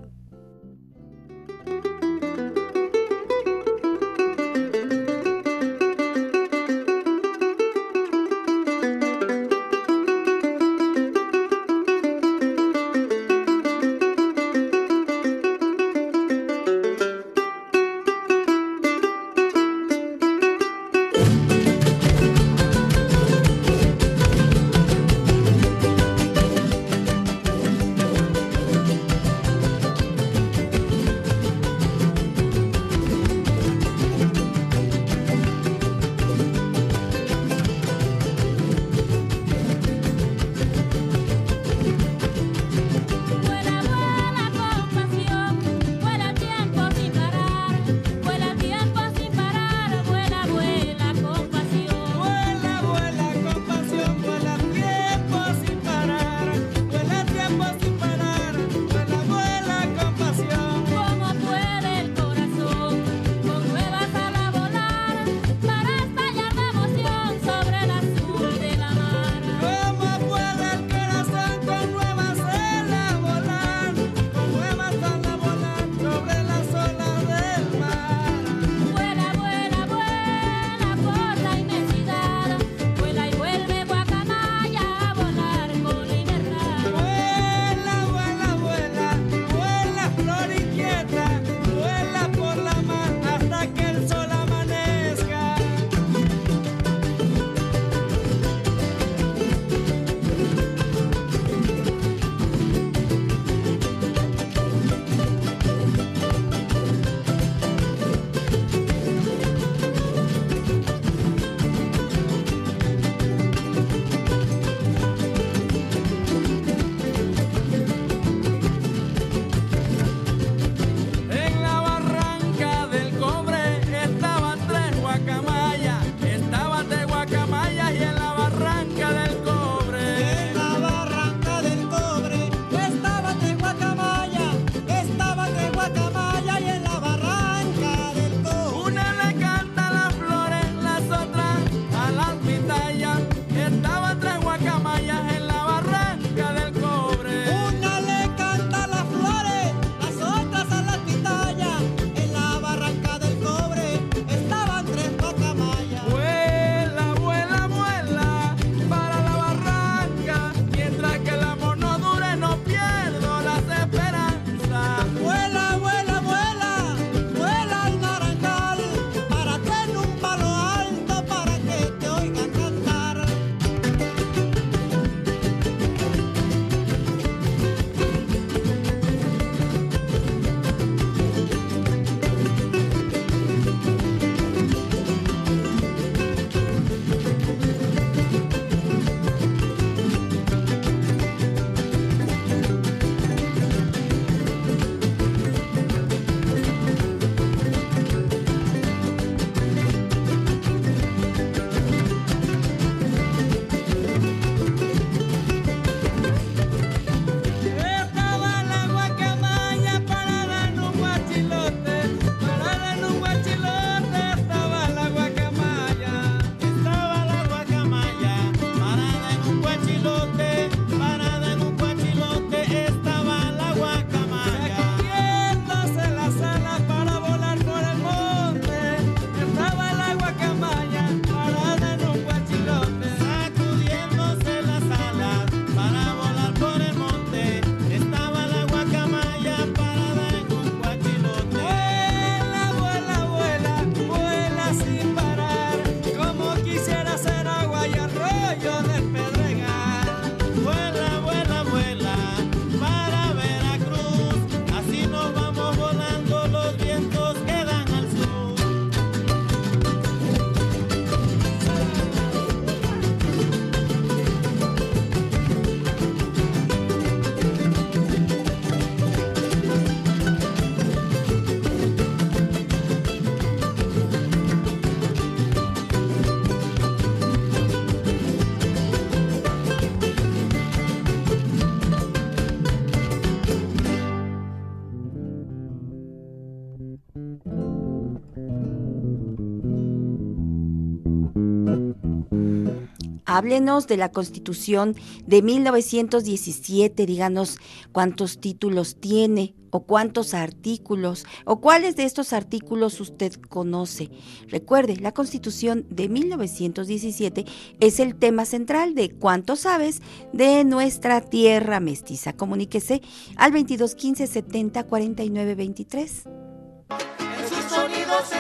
[293.40, 297.58] Háblenos de la Constitución de 1917, díganos
[297.94, 304.10] cuántos títulos tiene o cuántos artículos o cuáles de estos artículos usted conoce.
[304.50, 307.46] Recuerde, la Constitución de 1917
[307.80, 310.02] es el tema central de cuánto sabes
[310.34, 312.34] de nuestra tierra mestiza.
[312.34, 313.02] Comuníquese
[313.38, 316.24] al 2215 70 49 23.
[316.28, 318.34] En sonidos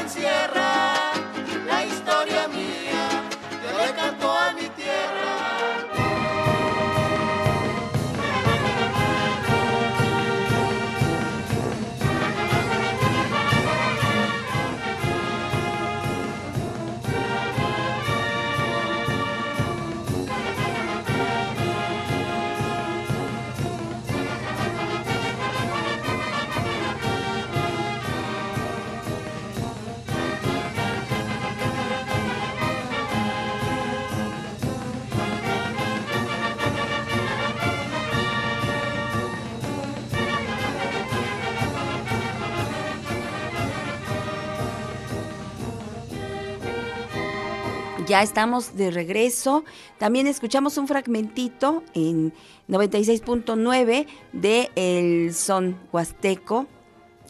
[48.09, 49.63] Ya estamos de regreso.
[49.99, 52.33] También escuchamos un fragmentito en
[52.67, 56.65] 96.9 de El Son Huasteco,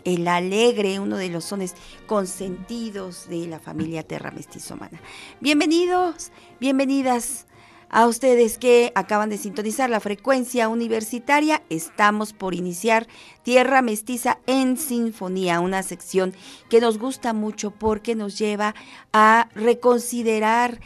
[0.05, 1.75] el alegre, uno de los sones
[2.07, 5.01] consentidos de la familia Terra Mestizomana.
[5.41, 7.45] Bienvenidos, bienvenidas
[7.89, 13.07] a ustedes que acaban de sintonizar la frecuencia universitaria, estamos por iniciar
[13.43, 16.33] Tierra Mestiza en Sinfonía, una sección
[16.69, 18.75] que nos gusta mucho porque nos lleva
[19.11, 20.79] a reconsiderar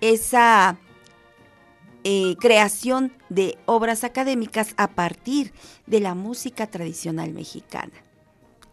[0.00, 0.78] esa
[2.04, 5.52] eh, creación de obras académicas a partir
[5.86, 7.92] de la música tradicional mexicana.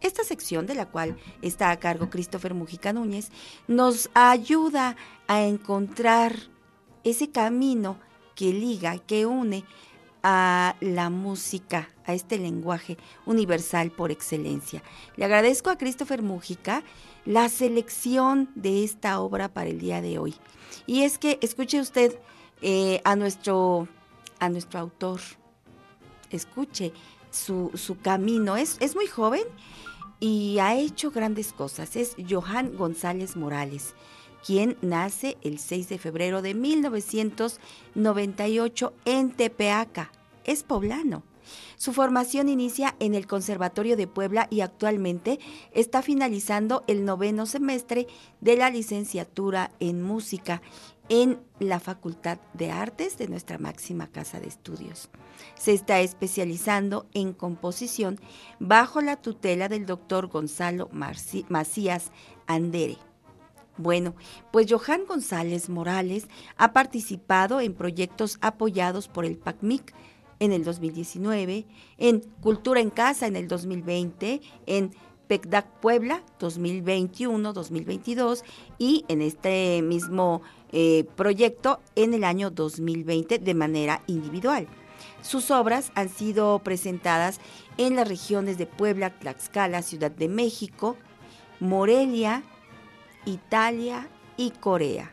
[0.01, 3.31] Esta sección, de la cual está a cargo Christopher Mujica Núñez,
[3.67, 6.52] nos ayuda a encontrar
[7.03, 7.97] ese camino
[8.35, 9.63] que liga, que une
[10.23, 14.81] a la música, a este lenguaje universal por excelencia.
[15.17, 16.83] Le agradezco a Christopher Mújica
[17.25, 20.35] la selección de esta obra para el día de hoy.
[20.87, 22.17] Y es que escuche usted
[22.61, 23.87] eh, a, nuestro,
[24.39, 25.19] a nuestro autor,
[26.29, 26.93] escuche
[27.29, 28.55] su, su camino.
[28.55, 29.43] Es, es muy joven
[30.21, 31.97] y ha hecho grandes cosas.
[31.97, 33.93] Es Johan González Morales
[34.45, 40.11] quien nace el 6 de febrero de 1998 en Tepeaca.
[40.43, 41.23] Es poblano.
[41.77, 45.39] Su formación inicia en el Conservatorio de Puebla y actualmente
[45.73, 48.07] está finalizando el noveno semestre
[48.41, 50.61] de la licenciatura en música
[51.09, 55.09] en la Facultad de Artes de nuestra máxima casa de estudios.
[55.55, 58.19] Se está especializando en composición
[58.59, 62.11] bajo la tutela del doctor Gonzalo Macías
[62.47, 62.97] Andere.
[63.77, 64.13] Bueno,
[64.51, 69.93] pues Johan González Morales ha participado en proyectos apoyados por el PACMIC
[70.39, 71.65] en el 2019,
[71.97, 74.91] en Cultura en Casa en el 2020, en
[75.27, 78.43] PECDAC Puebla 2021-2022
[78.77, 84.67] y en este mismo eh, proyecto en el año 2020 de manera individual.
[85.21, 87.39] Sus obras han sido presentadas
[87.77, 90.97] en las regiones de Puebla, Tlaxcala, Ciudad de México,
[91.59, 92.43] Morelia,
[93.25, 94.07] Italia
[94.37, 95.11] y Corea.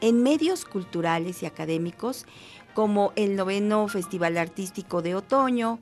[0.00, 2.26] En medios culturales y académicos
[2.74, 5.78] como el noveno Festival Artístico de Otoño,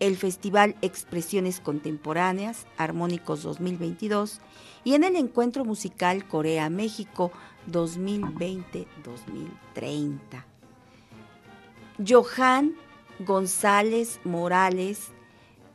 [0.00, 4.40] el Festival Expresiones Contemporáneas Armónicos 2022
[4.84, 7.32] y en el Encuentro Musical Corea-México
[7.70, 10.44] 2020-2030.
[12.06, 12.74] Johan
[13.20, 15.13] González Morales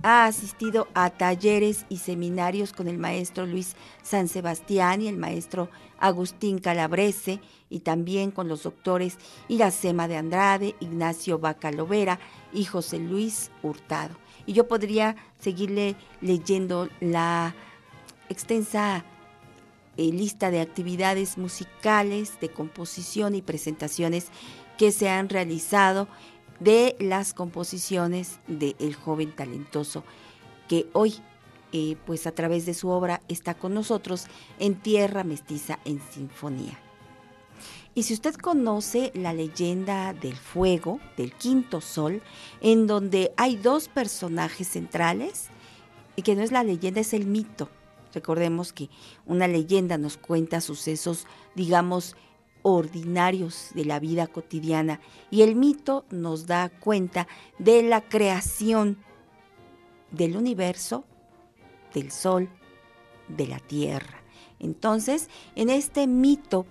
[0.01, 5.69] ha asistido a talleres y seminarios con el maestro Luis San Sebastián y el maestro
[5.99, 9.17] Agustín Calabrese y también con los doctores
[9.49, 12.19] Iracema de Andrade, Ignacio Bacalovera
[12.53, 14.15] y José Luis Hurtado.
[14.45, 17.53] Y yo podría seguirle leyendo la
[18.29, 19.03] extensa
[19.97, 24.27] eh, lista de actividades musicales, de composición y presentaciones
[24.77, 26.07] que se han realizado
[26.59, 30.03] de las composiciones del joven talentoso
[30.67, 31.15] que hoy,
[31.71, 34.27] eh, pues a través de su obra, está con nosotros
[34.59, 36.77] en Tierra Mestiza en Sinfonía.
[37.95, 42.21] Y si usted conoce la leyenda del fuego, del quinto sol,
[42.61, 45.47] en donde hay dos personajes centrales,
[46.15, 47.69] y que no es la leyenda, es el mito.
[48.13, 48.89] Recordemos que
[49.25, 52.15] una leyenda nos cuenta sucesos, digamos,
[52.73, 54.99] ordinarios de la vida cotidiana
[55.29, 58.97] y el mito nos da cuenta de la creación
[60.11, 61.05] del universo,
[61.93, 62.49] del sol,
[63.27, 64.21] de la tierra.
[64.59, 66.65] Entonces, en este mito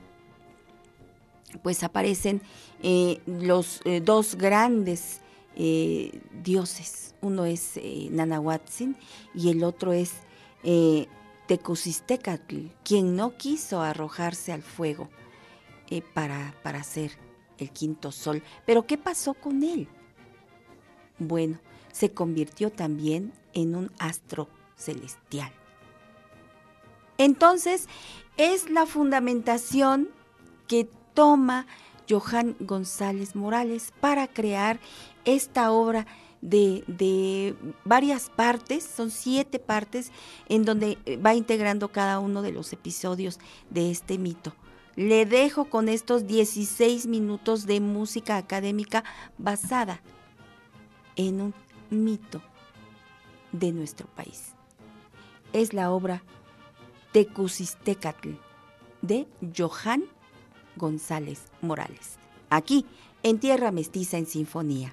[1.62, 2.42] pues aparecen
[2.82, 5.20] eh, los eh, dos grandes
[5.56, 7.14] eh, dioses.
[7.20, 7.80] Uno es
[8.10, 8.96] Nanahuatzin
[9.34, 10.12] y el otro es
[11.46, 15.08] Tecusistecatl, quien no quiso arrojarse al fuego
[16.14, 17.12] para, para hacer
[17.58, 18.42] el quinto sol.
[18.66, 19.88] Pero ¿qué pasó con él?
[21.18, 21.58] Bueno,
[21.92, 25.52] se convirtió también en un astro celestial.
[27.18, 27.88] Entonces,
[28.36, 30.08] es la fundamentación
[30.68, 31.66] que toma
[32.08, 34.78] Johan González Morales para crear
[35.24, 36.06] esta obra
[36.40, 40.12] de, varias partes, son siete partes
[40.48, 44.54] en donde va integrando cada uno de los episodios de este mito.
[44.98, 49.04] Le dejo con estos 16 minutos de música académica
[49.38, 50.02] basada
[51.14, 51.54] en un
[51.88, 52.42] mito
[53.52, 54.54] de nuestro país.
[55.52, 56.24] Es la obra
[57.12, 58.30] Tecusistecatl
[59.00, 60.02] de Johan
[60.74, 62.16] González Morales.
[62.50, 62.84] Aquí,
[63.22, 64.92] en Tierra Mestiza en Sinfonía.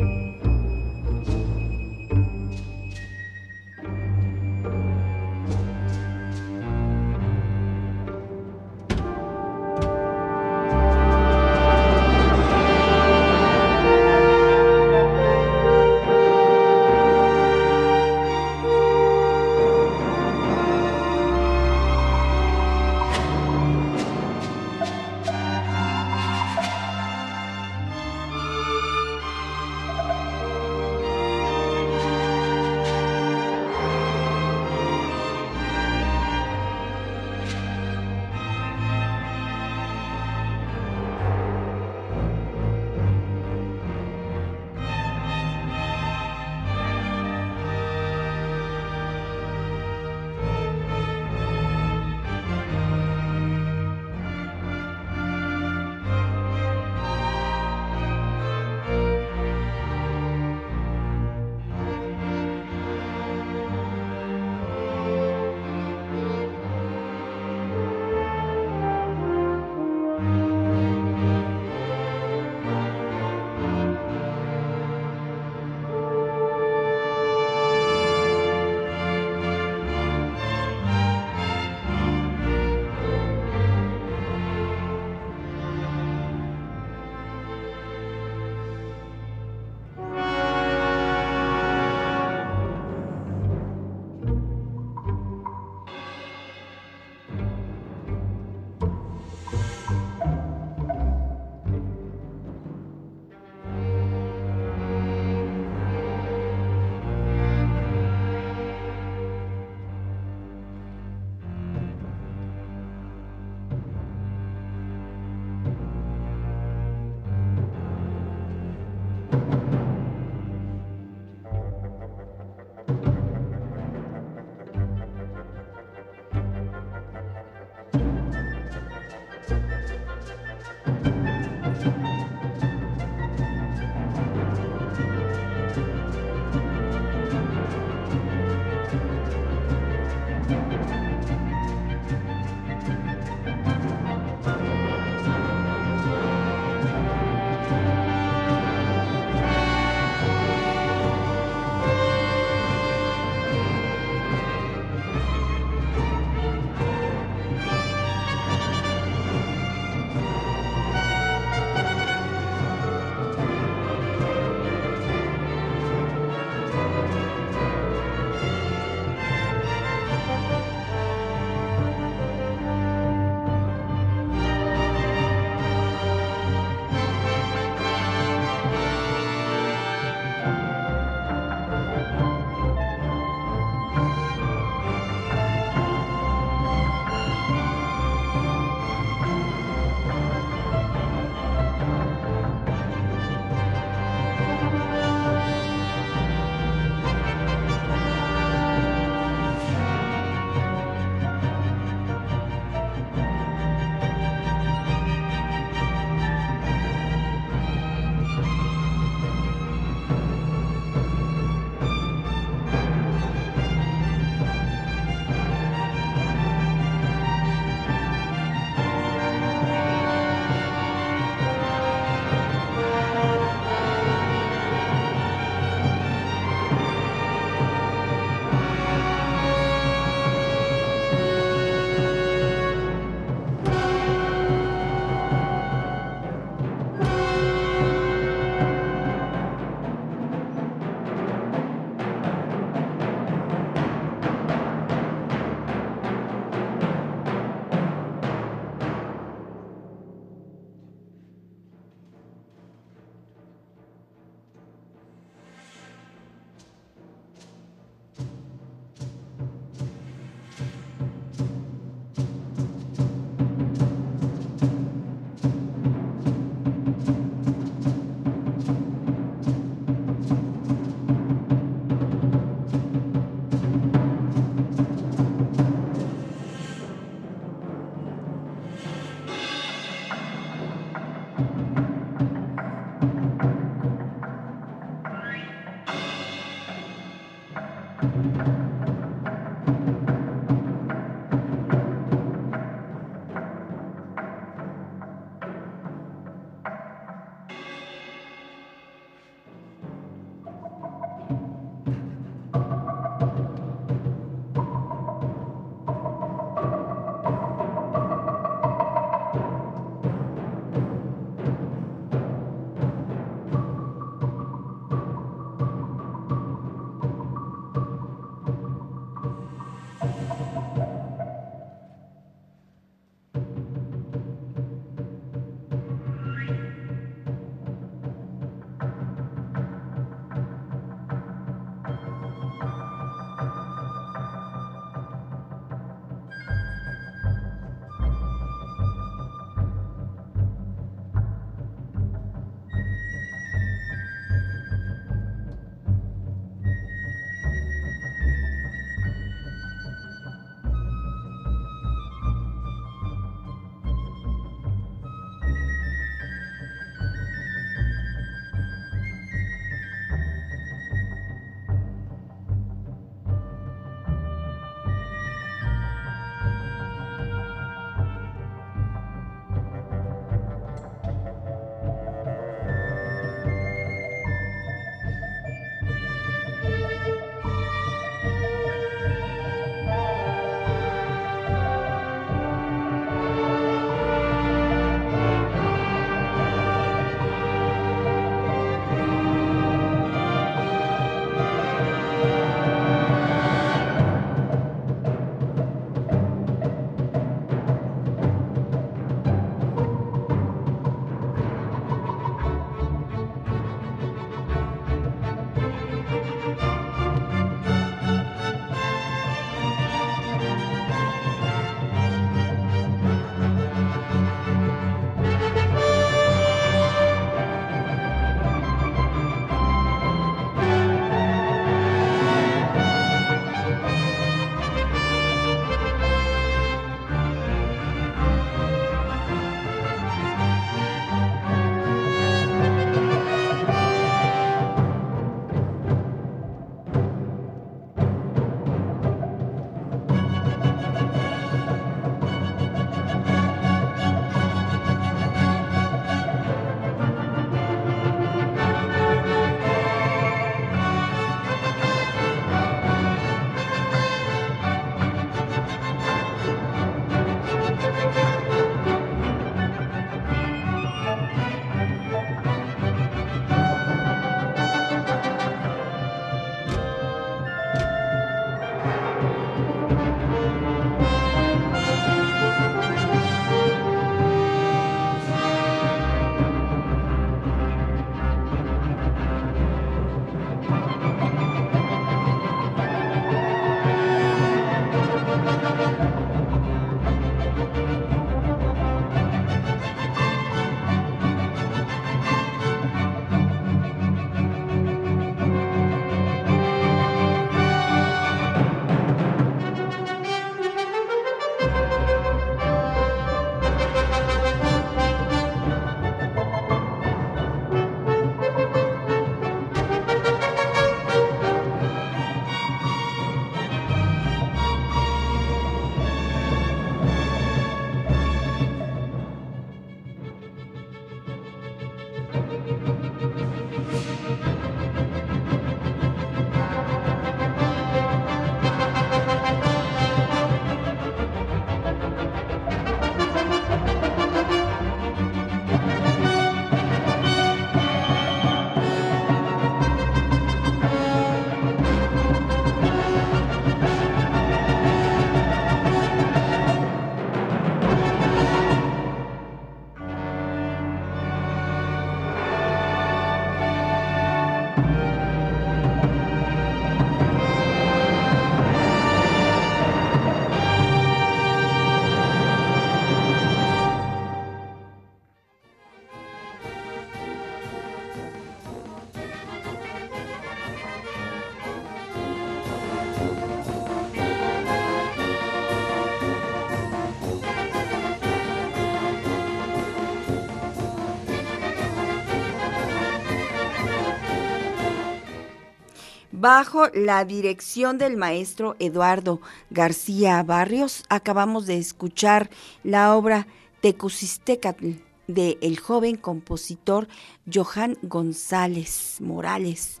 [586.56, 589.40] Bajo la dirección del maestro Eduardo
[589.70, 591.02] García Barrios.
[591.08, 592.48] Acabamos de escuchar
[592.84, 593.48] la obra
[593.80, 594.90] Tecusistecatl
[595.26, 597.08] de el joven compositor
[597.52, 600.00] Johan González Morales.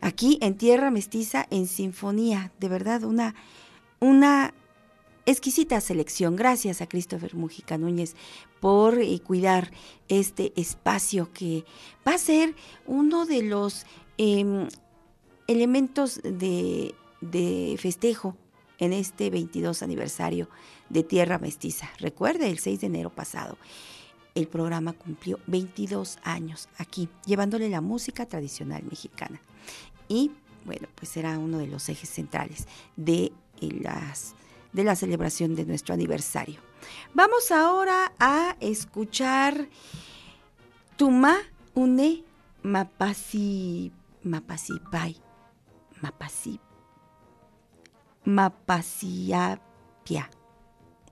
[0.00, 3.34] Aquí en Tierra Mestiza en Sinfonía, de verdad una
[3.98, 4.54] una
[5.26, 6.34] exquisita selección.
[6.34, 8.16] Gracias a Christopher Mujica Núñez
[8.58, 9.70] por eh, cuidar
[10.08, 11.66] este espacio que
[12.08, 12.54] va a ser
[12.86, 13.84] uno de los
[14.16, 14.66] em,
[15.50, 18.36] elementos de, de festejo
[18.78, 20.48] en este 22 aniversario
[20.88, 21.90] de Tierra Mestiza.
[21.98, 23.58] Recuerde, el 6 de enero pasado,
[24.36, 29.40] el programa cumplió 22 años aquí, llevándole la música tradicional mexicana.
[30.08, 30.30] Y
[30.64, 34.34] bueno, pues era uno de los ejes centrales de las
[34.72, 36.60] de la celebración de nuestro aniversario.
[37.12, 39.68] Vamos ahora a escuchar
[40.96, 41.38] Tuma
[41.74, 42.22] Une
[42.62, 43.90] Mapasi
[44.22, 45.29] Mapasipai
[46.00, 46.60] Mapasi
[48.24, 49.60] Mapasiapia.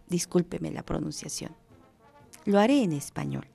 [0.08, 1.54] Discúlpeme la pronunciación.
[2.44, 3.46] Lo haré en español.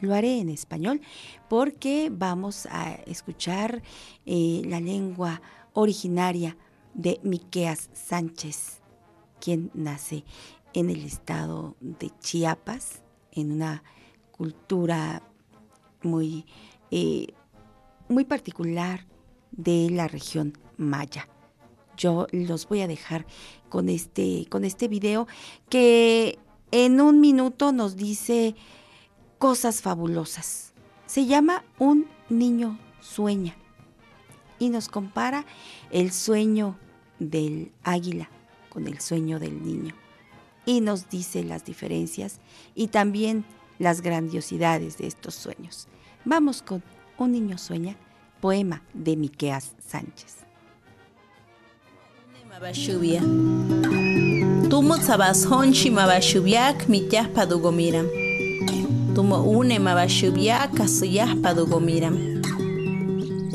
[0.00, 1.00] Lo haré en español
[1.48, 3.82] porque vamos a escuchar
[4.26, 5.40] eh, la lengua
[5.72, 6.56] originaria
[6.94, 8.80] de Miqueas Sánchez,
[9.40, 10.24] quien nace
[10.74, 13.82] en el estado de Chiapas, en una
[14.32, 15.22] cultura
[16.02, 16.46] muy,
[16.90, 17.28] eh,
[18.08, 19.06] muy particular
[19.52, 21.28] de la región maya.
[21.96, 23.26] Yo los voy a dejar
[23.68, 25.28] con este, con este video
[25.68, 26.38] que
[26.70, 28.54] en un minuto nos dice
[29.38, 30.72] cosas fabulosas.
[31.06, 33.56] Se llama Un niño sueña
[34.58, 35.44] y nos compara
[35.90, 36.78] el sueño
[37.18, 38.30] del águila
[38.68, 39.94] con el sueño del niño
[40.64, 42.40] y nos dice las diferencias
[42.74, 43.44] y también
[43.78, 45.88] las grandiosidades de estos sueños.
[46.24, 46.82] Vamos con
[47.18, 47.96] Un niño sueña,
[48.42, 50.42] poema de Miqueas Sánchez.
[54.68, 58.06] Tumo sabas honchi mabashubiak mityah padugomiram.
[59.14, 62.16] Tumo une mabashubiak kasuyah padugomiram.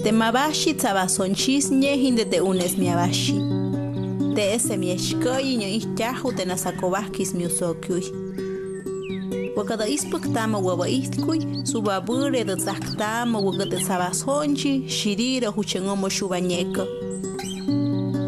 [0.04, 3.36] Te mabashi tzabasonchis ñejinde te unes miabashi.
[4.36, 8.27] Te ese mieshkoy ño ihtahu te nasakobahkis miusokyuy.
[9.58, 16.88] Wakada ispuktama wawa ihkuy, subabure de tzaktama wakate tzabasonchi, shirira huchengomo shubañeko.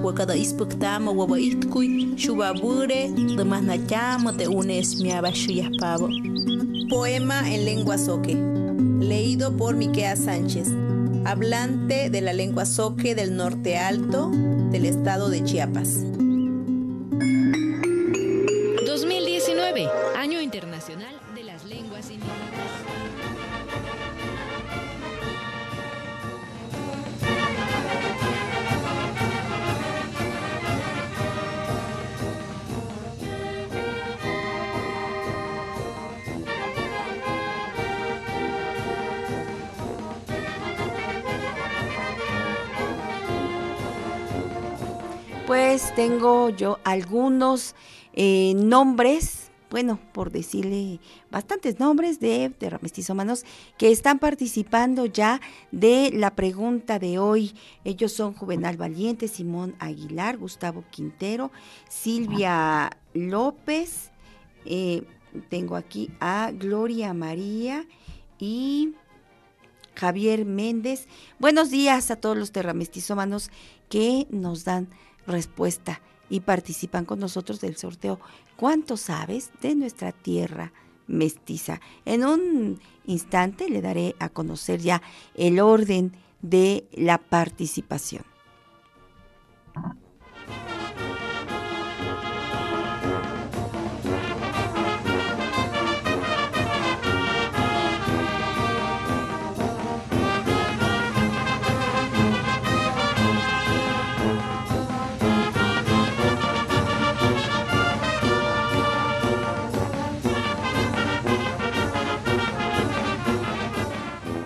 [0.04, 6.10] Wakada ispuktama wawa ihkuy, shubabure de masnachama te unes miabashu pavo.
[6.90, 8.36] Poema en lengua soque.
[9.00, 10.68] Leído por Miquea Sánchez
[11.26, 14.32] hablante de la lengua soque del norte alto
[14.72, 16.00] del estado de Chiapas.
[46.00, 47.76] Tengo yo algunos
[48.14, 52.54] eh, nombres, bueno, por decirle bastantes nombres de
[53.14, 53.44] manos
[53.78, 55.42] que están participando ya
[55.74, 57.54] de la pregunta de hoy.
[57.84, 61.52] Ellos son Juvenal Valiente, Simón Aguilar, Gustavo Quintero,
[61.90, 64.12] Silvia López,
[64.64, 65.04] eh,
[65.50, 67.86] tengo aquí a Gloria María
[68.40, 68.94] y
[69.96, 71.10] Javier Méndez.
[71.40, 73.52] Buenos días a todos los terramestizómanos
[73.90, 74.88] que nos dan
[75.30, 78.20] respuesta y participan con nosotros del sorteo
[78.60, 80.74] ¿Cuánto sabes de nuestra tierra
[81.08, 81.80] mestiza?
[82.04, 85.02] En un instante le daré a conocer ya
[85.34, 86.12] el orden
[86.42, 88.24] de la participación.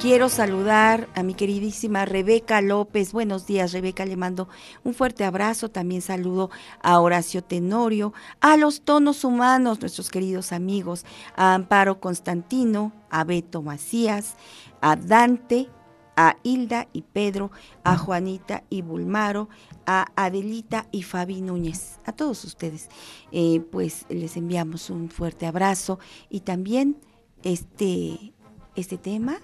[0.03, 3.13] Quiero saludar a mi queridísima Rebeca López.
[3.13, 4.05] Buenos días, Rebeca.
[4.05, 4.49] Le mando
[4.83, 5.69] un fuerte abrazo.
[5.69, 6.49] También saludo
[6.81, 8.11] a Horacio Tenorio,
[8.41, 11.05] a los tonos humanos, nuestros queridos amigos,
[11.37, 14.35] a Amparo Constantino, a Beto Macías,
[14.81, 15.69] a Dante,
[16.17, 17.51] a Hilda y Pedro,
[17.85, 19.47] a Juanita y Bulmaro,
[19.85, 22.01] a Adelita y Fabi Núñez.
[22.03, 22.89] A todos ustedes,
[23.31, 25.97] eh, pues les enviamos un fuerte abrazo
[26.29, 26.97] y también
[27.41, 28.33] este,
[28.75, 29.39] este tema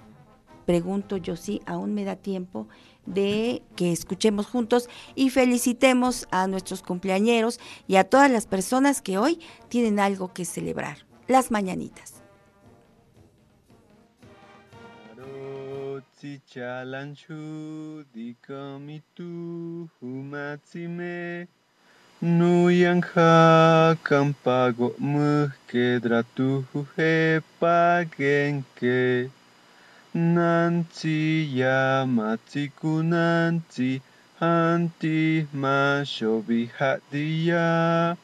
[0.70, 2.68] pregunto yo si aún me da tiempo
[3.08, 9.18] de que escuchemos juntos y felicitemos a nuestros cumpleañeros y a todas las personas que
[9.18, 11.00] hoy tienen algo que celebrar.
[11.28, 12.22] Las mañanitas.
[30.16, 34.02] Nanti yamatiku nanti
[34.40, 38.18] hanti mashobi hadiya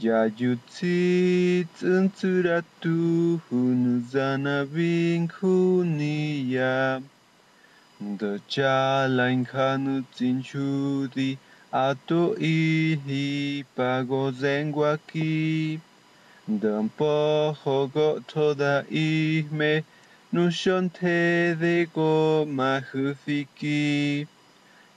[0.00, 7.00] Yayutsi tsunturatu hunuzanabin huniya
[8.20, 11.38] Dochalain hanutin shudi
[11.72, 15.80] ato ihi pagozenguaki
[16.46, 19.84] Dampo hogo toda ihme
[20.32, 24.26] nushonte de go mahufiki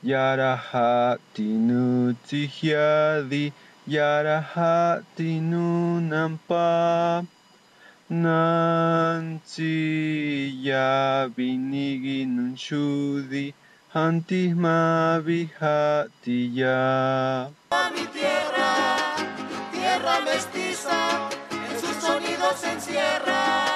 [0.04, 3.54] Yarahati nu tsihiadi
[3.88, 7.26] Yarahati nu nampa
[8.10, 9.72] Nanti
[10.68, 13.54] ya binigi nunshudi
[13.94, 15.52] Hanti mabihatiya.
[17.94, 18.72] Mi tierra,
[19.74, 23.71] tierra mestiza, en sus sonidos se encierra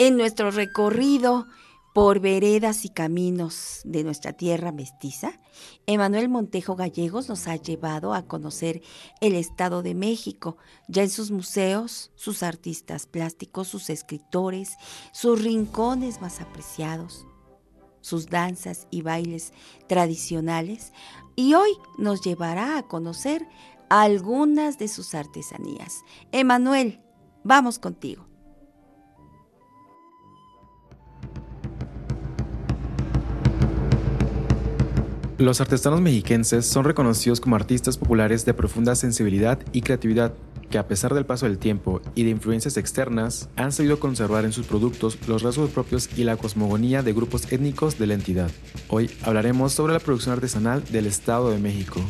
[0.00, 1.48] En nuestro recorrido
[1.92, 5.40] por veredas y caminos de nuestra tierra mestiza,
[5.86, 8.80] Emanuel Montejo Gallegos nos ha llevado a conocer
[9.20, 10.56] el Estado de México,
[10.86, 14.76] ya en sus museos, sus artistas plásticos, sus escritores,
[15.10, 17.26] sus rincones más apreciados,
[18.00, 19.52] sus danzas y bailes
[19.88, 20.92] tradicionales,
[21.34, 23.48] y hoy nos llevará a conocer
[23.88, 26.04] algunas de sus artesanías.
[26.30, 27.02] Emanuel,
[27.42, 28.27] vamos contigo.
[35.38, 40.34] Los artesanos mexiquenses son reconocidos como artistas populares de profunda sensibilidad y creatividad,
[40.68, 44.52] que a pesar del paso del tiempo y de influencias externas, han sabido conservar en
[44.52, 48.50] sus productos los rasgos propios y la cosmogonía de grupos étnicos de la entidad.
[48.88, 52.00] Hoy hablaremos sobre la producción artesanal del Estado de México.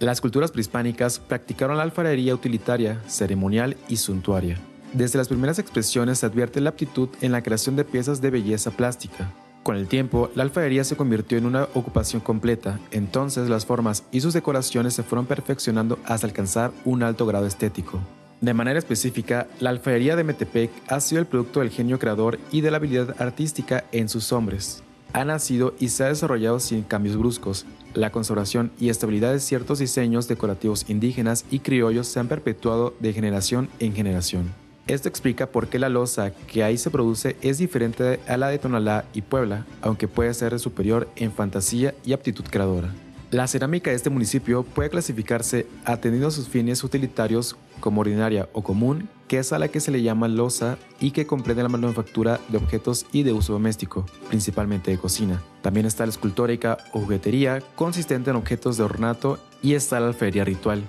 [0.00, 4.58] Las culturas prehispánicas practicaron la alfarería utilitaria, ceremonial y suntuaria.
[4.92, 8.70] Desde las primeras expresiones se advierte la aptitud en la creación de piezas de belleza
[8.70, 9.30] plástica.
[9.62, 14.22] Con el tiempo, la alfarería se convirtió en una ocupación completa, entonces las formas y
[14.22, 18.00] sus decoraciones se fueron perfeccionando hasta alcanzar un alto grado estético.
[18.40, 22.62] De manera específica, la alfarería de Metepec ha sido el producto del genio creador y
[22.62, 24.82] de la habilidad artística en sus hombres.
[25.12, 27.66] Ha nacido y se ha desarrollado sin cambios bruscos.
[27.94, 33.12] La conservación y estabilidad de ciertos diseños decorativos indígenas y criollos se han perpetuado de
[33.12, 34.67] generación en generación.
[34.88, 38.58] Esto explica por qué la loza que ahí se produce es diferente a la de
[38.58, 42.90] Tonalá y Puebla, aunque puede ser superior en fantasía y aptitud creadora.
[43.30, 48.62] La cerámica de este municipio puede clasificarse atendiendo a sus fines utilitarios como ordinaria o
[48.62, 52.40] común, que es a la que se le llama loza y que comprende la manufactura
[52.48, 55.42] de objetos y de uso doméstico, principalmente de cocina.
[55.60, 60.44] También está la escultórica o juguetería, consistente en objetos de ornato, y está la alfarería
[60.44, 60.82] ritual,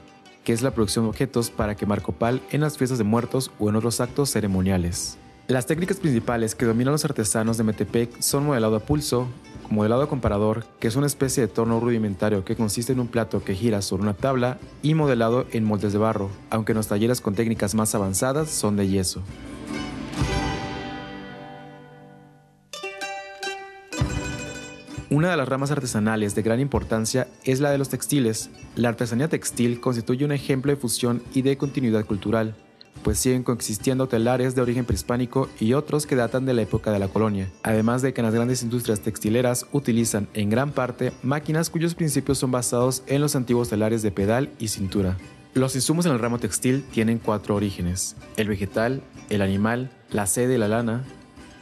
[0.50, 3.70] que es la producción de objetos para quemar copal en las fiestas de muertos o
[3.70, 5.16] en otros actos ceremoniales.
[5.48, 9.28] Las técnicas principales que dominan los artesanos de Metepec son modelado a pulso,
[9.70, 13.44] modelado a comparador, que es una especie de torno rudimentario que consiste en un plato
[13.44, 17.22] que gira sobre una tabla, y modelado en moldes de barro, aunque en los talleres
[17.22, 19.22] con técnicas más avanzadas son de yeso.
[25.12, 28.52] Una de las ramas artesanales de gran importancia es la de los textiles.
[28.76, 32.54] La artesanía textil constituye un ejemplo de fusión y de continuidad cultural,
[33.02, 37.00] pues siguen coexistiendo telares de origen prehispánico y otros que datan de la época de
[37.00, 41.96] la colonia, además de que las grandes industrias textileras utilizan en gran parte máquinas cuyos
[41.96, 45.18] principios son basados en los antiguos telares de pedal y cintura.
[45.56, 50.54] Los insumos en el ramo textil tienen cuatro orígenes, el vegetal, el animal, la sede
[50.54, 51.04] y la lana,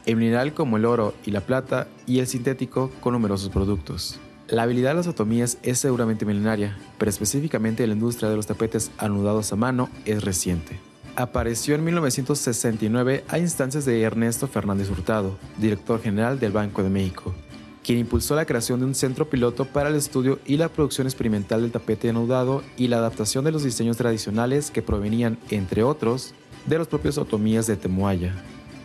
[0.07, 4.19] el mineral como el oro y la plata y el sintético con numerosos productos.
[4.47, 8.89] La habilidad de las otomías es seguramente milenaria, pero específicamente la industria de los tapetes
[8.97, 10.79] anudados a mano es reciente.
[11.17, 17.35] Apareció en 1969 a instancias de Ernesto Fernández Hurtado, director general del Banco de México,
[17.83, 21.63] quien impulsó la creación de un centro piloto para el estudio y la producción experimental
[21.63, 26.33] del tapete anudado y la adaptación de los diseños tradicionales que provenían, entre otros,
[26.65, 28.33] de los propios otomías de Temuaya.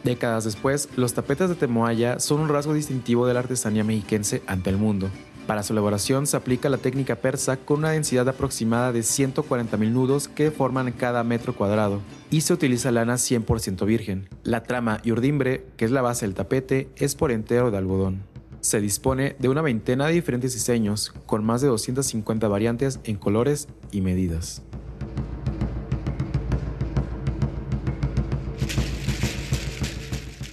[0.05, 4.71] Décadas después, los tapetes de Temoaya son un rasgo distintivo de la artesanía mexiquense ante
[4.71, 5.11] el mundo.
[5.47, 10.29] Para su elaboración se aplica la técnica persa con una densidad aproximada de 140.000 nudos
[10.29, 12.01] que forman cada metro cuadrado
[12.31, 14.29] y se utiliza lana 100% virgen.
[14.45, 18.23] La trama y urdimbre, que es la base del tapete, es por entero de algodón.
[18.61, 23.67] Se dispone de una veintena de diferentes diseños, con más de 250 variantes en colores
[23.91, 24.63] y medidas.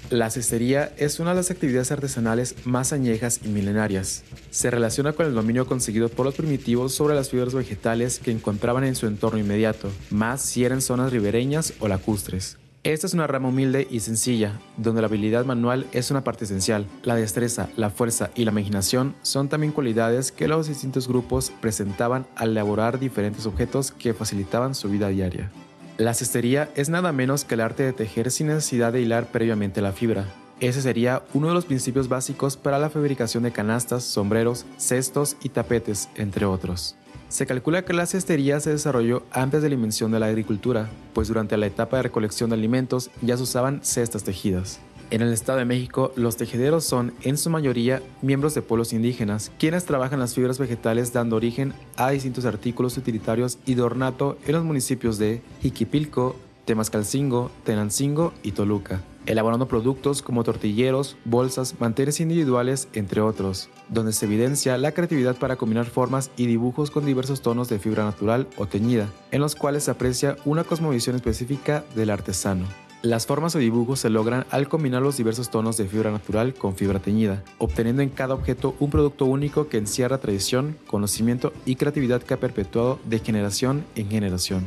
[0.09, 4.23] La cestería es una de las actividades artesanales más añejas y milenarias.
[4.49, 8.83] Se relaciona con el dominio conseguido por los primitivos sobre las fibras vegetales que encontraban
[8.85, 12.57] en su entorno inmediato, más si eran zonas ribereñas o lacustres.
[12.83, 16.87] Esta es una rama humilde y sencilla, donde la habilidad manual es una parte esencial.
[17.03, 22.25] La destreza, la fuerza y la imaginación son también cualidades que los distintos grupos presentaban
[22.35, 25.51] al elaborar diferentes objetos que facilitaban su vida diaria.
[25.99, 29.81] La cestería es nada menos que el arte de tejer sin necesidad de hilar previamente
[29.81, 30.33] la fibra.
[30.61, 35.49] Ese sería uno de los principios básicos para la fabricación de canastas, sombreros, cestos y
[35.49, 36.95] tapetes, entre otros.
[37.27, 41.27] Se calcula que la cestería se desarrolló antes de la invención de la agricultura, pues
[41.27, 44.79] durante la etapa de recolección de alimentos ya se usaban cestas tejidas.
[45.11, 49.51] En el Estado de México, los tejedores son, en su mayoría, miembros de pueblos indígenas,
[49.57, 54.53] quienes trabajan las fibras vegetales dando origen a distintos artículos utilitarios y de ornato en
[54.53, 62.87] los municipios de Jiquipilco, Temascalcingo, Tenancingo y Toluca, elaborando productos como tortilleros, bolsas, manteles individuales,
[62.93, 67.67] entre otros, donde se evidencia la creatividad para combinar formas y dibujos con diversos tonos
[67.67, 72.67] de fibra natural o teñida, en los cuales se aprecia una cosmovisión específica del artesano.
[73.01, 76.75] Las formas o dibujos se logran al combinar los diversos tonos de fibra natural con
[76.75, 82.21] fibra teñida, obteniendo en cada objeto un producto único que encierra tradición, conocimiento y creatividad
[82.21, 84.65] que ha perpetuado de generación en generación.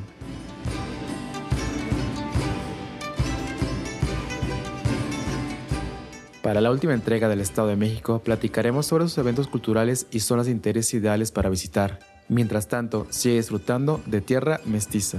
[6.40, 10.46] Para la última entrega del Estado de México platicaremos sobre sus eventos culturales y zonas
[10.46, 11.98] de interés ideales para visitar.
[12.30, 15.18] Mientras tanto, sigue disfrutando de tierra mestiza.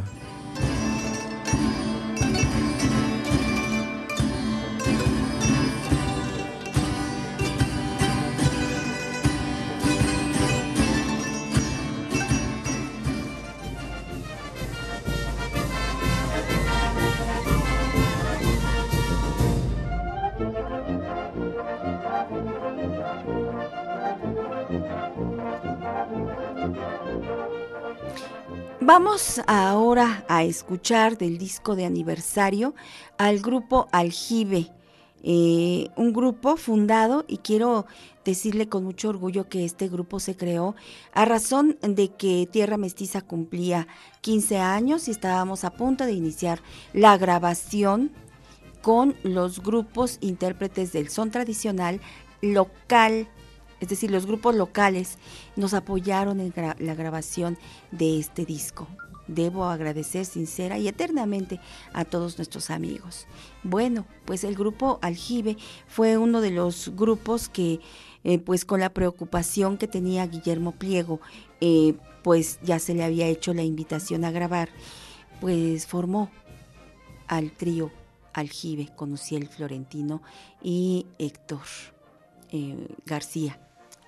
[28.96, 32.76] Vamos ahora a escuchar del disco de aniversario
[33.18, 34.68] al grupo Aljibe,
[35.24, 37.88] eh, un grupo fundado y quiero
[38.24, 40.76] decirle con mucho orgullo que este grupo se creó
[41.12, 43.88] a razón de que Tierra Mestiza cumplía
[44.22, 46.62] 15 años y estábamos a punto de iniciar
[46.94, 48.12] la grabación
[48.84, 52.00] con los grupos intérpretes del son tradicional
[52.42, 53.28] local
[53.84, 55.18] es decir, los grupos locales
[55.58, 57.58] nos apoyaron en la grabación
[57.92, 58.88] de este disco.
[59.28, 61.60] Debo agradecer sincera y eternamente
[61.92, 63.28] a todos nuestros amigos.
[63.62, 67.82] Bueno, pues el grupo Aljibe fue uno de los grupos que,
[68.24, 71.20] eh, pues con la preocupación que tenía Guillermo Pliego,
[71.60, 74.70] eh, pues ya se le había hecho la invitación a grabar,
[75.42, 76.30] pues formó
[77.28, 77.92] al trío
[78.32, 80.22] Aljibe con Uciel Florentino
[80.62, 81.64] y Héctor
[82.56, 83.60] eh, García.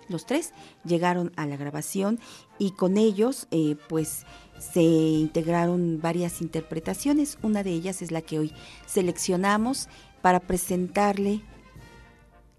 [0.07, 0.53] Los tres
[0.83, 2.19] llegaron a la grabación
[2.59, 4.25] y con ellos eh, pues
[4.59, 7.37] se integraron varias interpretaciones.
[7.41, 8.53] Una de ellas es la que hoy
[8.85, 9.87] seleccionamos
[10.21, 11.41] para presentarle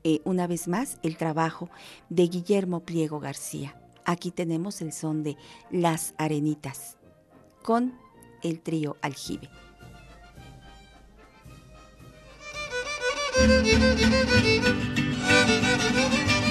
[0.04, 1.68] eh, una vez más el trabajo
[2.08, 3.80] de Guillermo Pliego García.
[4.04, 5.36] Aquí tenemos el son de
[5.70, 6.96] Las Arenitas
[7.62, 7.98] con
[8.42, 9.50] el trío Aljibe.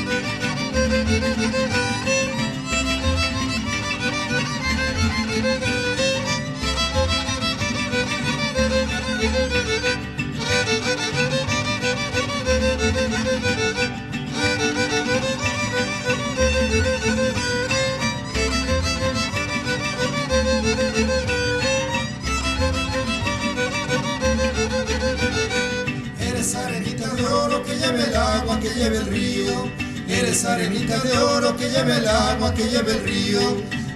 [26.21, 29.84] Eres arenita de oro que lleve el agua, que lleve el río.
[30.07, 33.39] Eres arenita de oro que lleva el agua, que lleva el río.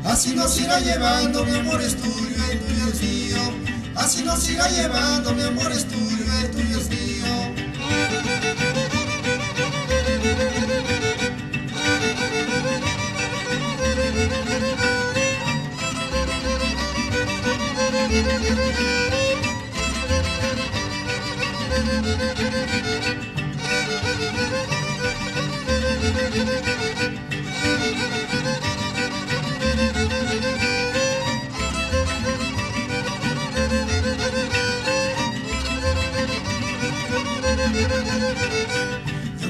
[0.04, 3.38] Así nos irá llevando, mi amor es tuyo, el tuyo es mío.
[3.96, 7.00] Así nos irá llevando, mi amor es tuyo, el tuyo es mío.
[26.00, 26.06] Yo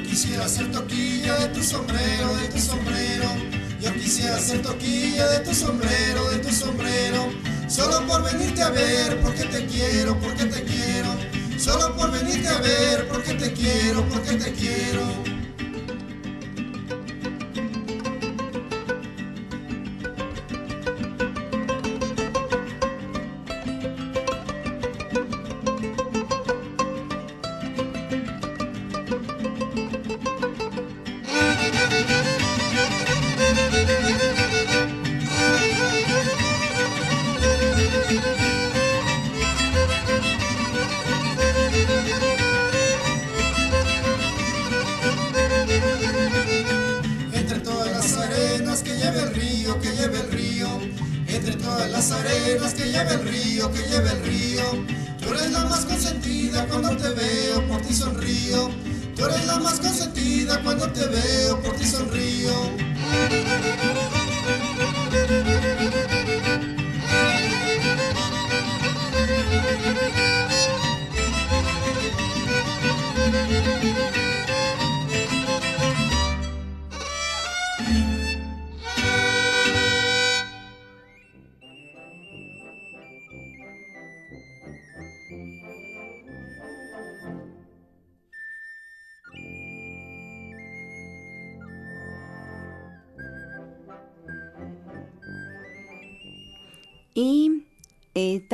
[0.03, 3.29] quisiera ser toquilla de tu sombrero, de tu sombrero.
[3.79, 7.29] Yo quisiera ser toquilla de tu sombrero, de tu sombrero.
[7.67, 11.15] Solo por venirte a ver, porque te quiero, porque te quiero.
[11.59, 15.28] Solo por venirte a ver, porque te quiero, porque te quiero.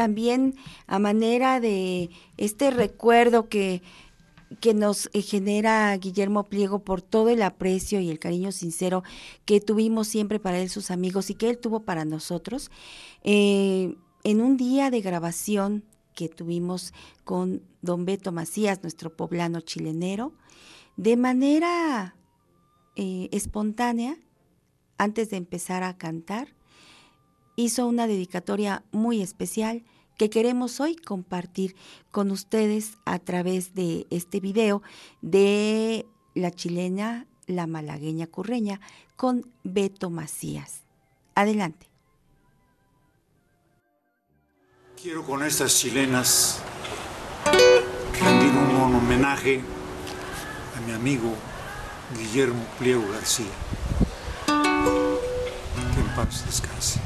[0.05, 0.53] También
[0.85, 3.81] a manera de este recuerdo que,
[4.59, 9.01] que nos eh, genera Guillermo Pliego por todo el aprecio y el cariño sincero
[9.45, 12.69] que tuvimos siempre para él, sus amigos, y que él tuvo para nosotros,
[13.23, 15.83] eh, en un día de grabación
[16.13, 20.33] que tuvimos con don Beto Macías, nuestro poblano chilenero,
[20.97, 22.15] de manera
[22.95, 24.19] eh, espontánea,
[24.99, 26.49] antes de empezar a cantar,
[27.55, 29.83] hizo una dedicatoria muy especial
[30.17, 31.75] que queremos hoy compartir
[32.11, 34.81] con ustedes a través de este video
[35.21, 38.79] de la chilena, la malagueña curreña,
[39.15, 40.81] con Beto Macías.
[41.35, 41.87] Adelante.
[45.01, 46.61] Quiero con estas chilenas
[48.19, 49.61] rendir un homenaje
[50.75, 51.33] a mi amigo
[52.17, 53.45] Guillermo Pliego García.
[54.47, 56.99] Que en paz descanse.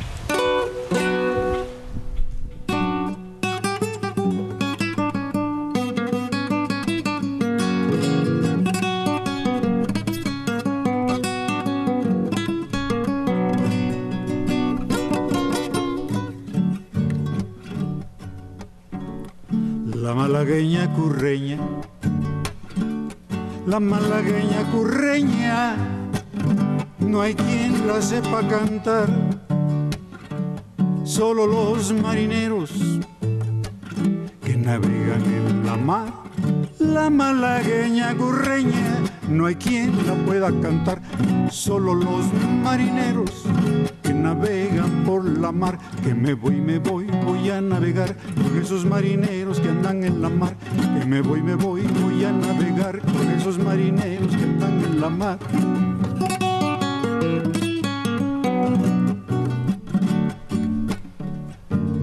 [20.30, 21.57] Malagueña curreña,
[23.65, 25.76] la malagueña curreña,
[26.99, 29.10] no hay quien la sepa cantar,
[31.03, 32.69] solo los marineros
[34.45, 36.14] que navegan en la mar.
[36.77, 41.01] La malagueña curreña, no hay quien la pueda cantar,
[41.49, 42.31] solo los
[42.64, 43.31] marineros
[44.10, 48.84] que navegan por la mar, que me voy, me voy, voy a navegar con esos
[48.84, 50.56] marineros que andan en la mar,
[50.98, 55.10] que me voy, me voy, voy a navegar con esos marineros que andan en la
[55.10, 55.38] mar.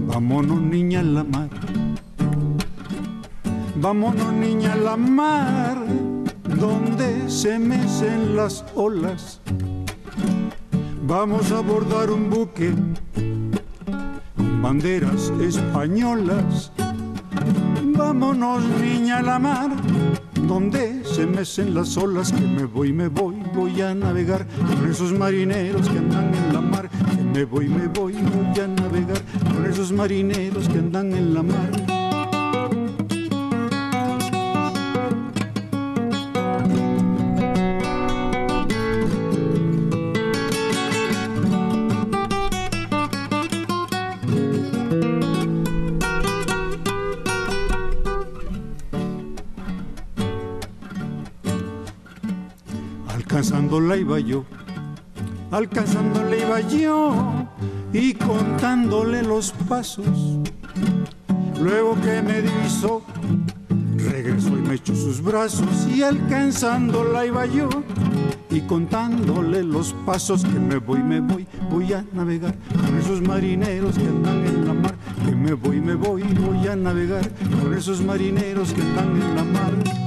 [0.07, 1.49] Vámonos niña a la mar,
[3.75, 5.77] vámonos niña a la mar,
[6.57, 9.41] donde se mecen las olas.
[11.07, 12.73] Vamos a abordar un buque
[14.35, 16.73] con banderas españolas.
[17.95, 19.71] Vámonos niña a la mar,
[20.49, 25.13] donde se mecen las olas, que me voy, me voy, voy a navegar con esos
[25.13, 29.21] marineros que andan en la mar, que me voy, me voy, voy a navegar
[29.55, 31.86] con esos marineros que andan en la mar.
[53.67, 54.45] Alcanzándola iba yo,
[55.51, 57.47] alcanzándole iba yo
[57.91, 60.07] y contándole los pasos.
[61.61, 63.01] Luego que me divisó,
[63.97, 67.67] regresó y me echó sus brazos y alcanzándola iba yo
[68.49, 73.97] y contándole los pasos que me voy, me voy, voy a navegar con esos marineros
[73.97, 74.95] que andan en la mar,
[75.25, 77.29] que me voy, me voy, voy a navegar
[77.61, 80.06] con esos marineros que andan en la mar.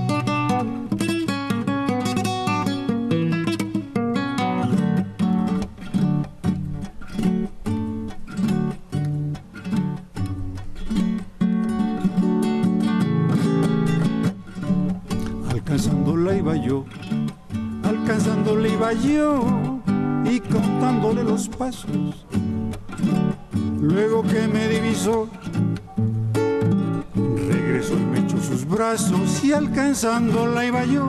[18.93, 22.27] Y contándole los pasos.
[23.81, 25.29] Luego que me divisó,
[27.15, 31.09] regresó y me echó sus brazos y alcanzándola iba yo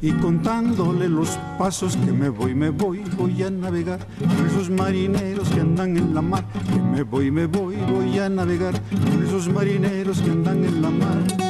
[0.00, 5.48] y contándole los pasos que me voy, me voy, voy a navegar con esos marineros
[5.48, 9.48] que andan en la mar, que me voy, me voy, voy a navegar con esos
[9.48, 11.49] marineros que andan en la mar.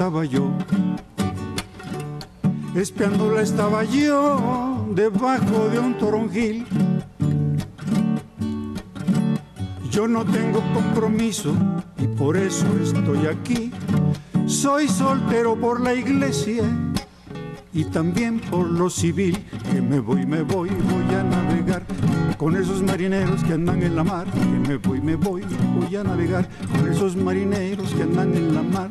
[0.00, 0.48] Estaba yo,
[2.74, 6.66] espiándola estaba yo debajo de un toronjil.
[9.90, 11.52] Yo no tengo compromiso
[11.98, 13.70] y por eso estoy aquí.
[14.46, 16.64] Soy soltero por la iglesia
[17.74, 19.36] y también por lo civil.
[19.70, 21.84] Que me voy, me voy, voy a navegar
[22.38, 24.26] con esos marineros que andan en la mar.
[24.32, 25.42] Que me voy, me voy,
[25.78, 28.90] voy a navegar con esos marineros que andan en la mar.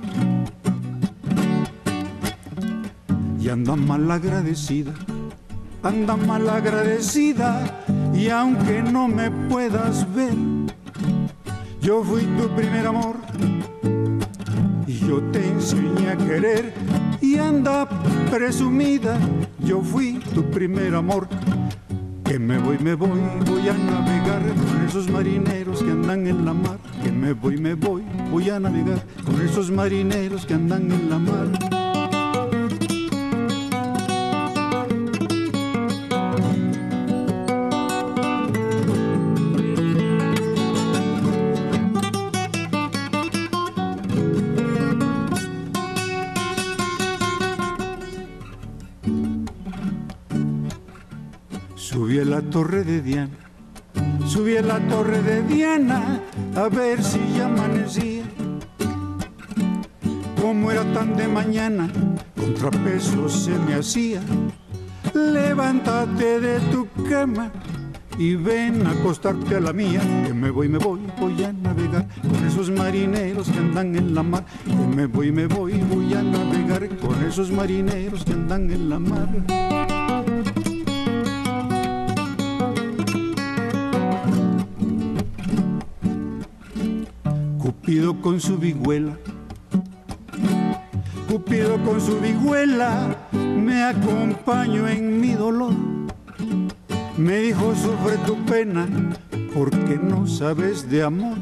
[3.51, 4.93] Anda mal agradecida,
[5.81, 7.83] anda mal agradecida.
[8.13, 10.35] Y aunque no me puedas ver,
[11.81, 13.15] yo fui tu primer amor.
[14.85, 16.73] Y yo te enseñé a querer
[17.21, 17.89] y anda
[18.29, 19.17] presumida,
[19.59, 21.27] yo fui tu primer amor
[22.23, 26.53] que me voy, me voy, voy a navegar con esos marineros que andan en la
[26.53, 26.77] mar.
[27.03, 31.17] Que me voy, me voy, voy a navegar con esos marineros que andan en la
[31.17, 31.78] mar.
[52.49, 53.37] Torre de Diana.
[54.25, 56.19] Subí a la torre de Diana
[56.55, 58.23] a ver si ya amanecía.
[60.41, 61.89] Como era tan de mañana,
[62.35, 64.21] contrapeso se me hacía.
[65.13, 67.51] Levántate de tu cama
[68.17, 72.07] y ven a acostarte a la mía, que me voy, me voy, voy a navegar
[72.21, 76.21] con esos marineros que andan en la mar, que me voy, me voy, voy a
[76.21, 79.78] navegar con esos marineros que andan en la mar.
[87.89, 89.17] Cupido con su vihuela,
[91.27, 95.73] Cupido con su vihuela, me acompaño en mi dolor.
[97.17, 98.87] Me dijo, sufre tu pena,
[99.55, 101.35] porque no sabes de amor.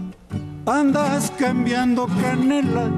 [0.66, 2.92] Andas cambiando canela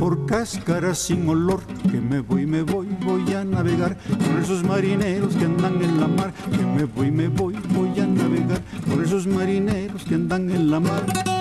[0.00, 1.60] por cáscara sin olor.
[1.88, 6.08] Que me voy, me voy, voy a navegar con esos marineros que andan en la
[6.08, 6.32] mar.
[6.50, 8.60] Que me voy, me voy, voy a navegar
[8.90, 11.37] con esos marineros que andan en la mar.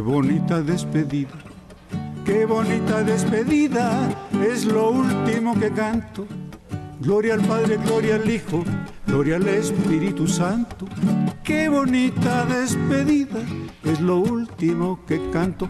[0.00, 1.34] Bonita despedida,
[2.24, 4.08] qué bonita despedida,
[4.46, 6.26] es lo último que canto.
[7.00, 8.64] Gloria al Padre, gloria al Hijo,
[9.06, 10.86] gloria al Espíritu Santo.
[11.44, 13.38] Qué bonita despedida,
[13.84, 15.68] es lo último que canto.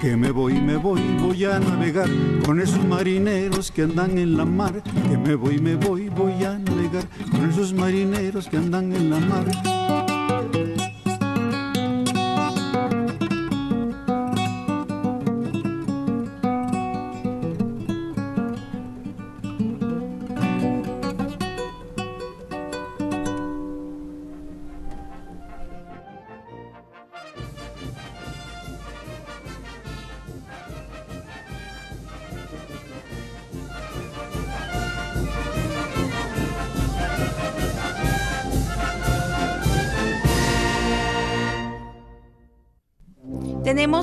[0.00, 2.08] Que me voy, me voy, voy a navegar
[2.44, 4.82] con esos marineros que andan en la mar.
[4.82, 9.20] Que me voy, me voy, voy a navegar con esos marineros que andan en la
[9.20, 9.44] mar.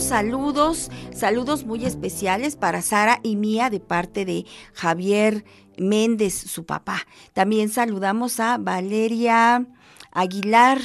[0.02, 5.46] Saludos, saludos muy especiales para Sara y Mía de parte de Javier
[5.78, 7.06] Méndez, su papá.
[7.34, 9.68] También saludamos a Valeria
[10.12, 10.82] Aguilar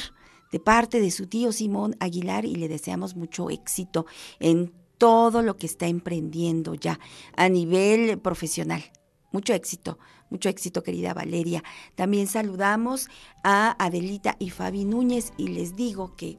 [0.51, 4.05] de parte de su tío Simón Aguilar y le deseamos mucho éxito
[4.39, 6.99] en todo lo que está emprendiendo ya
[7.35, 8.83] a nivel profesional.
[9.31, 9.97] Mucho éxito,
[10.29, 11.63] Mucho éxito, querida Valeria.
[11.95, 13.07] También saludamos
[13.43, 16.37] a Adelita y Fabi Núñez y les digo que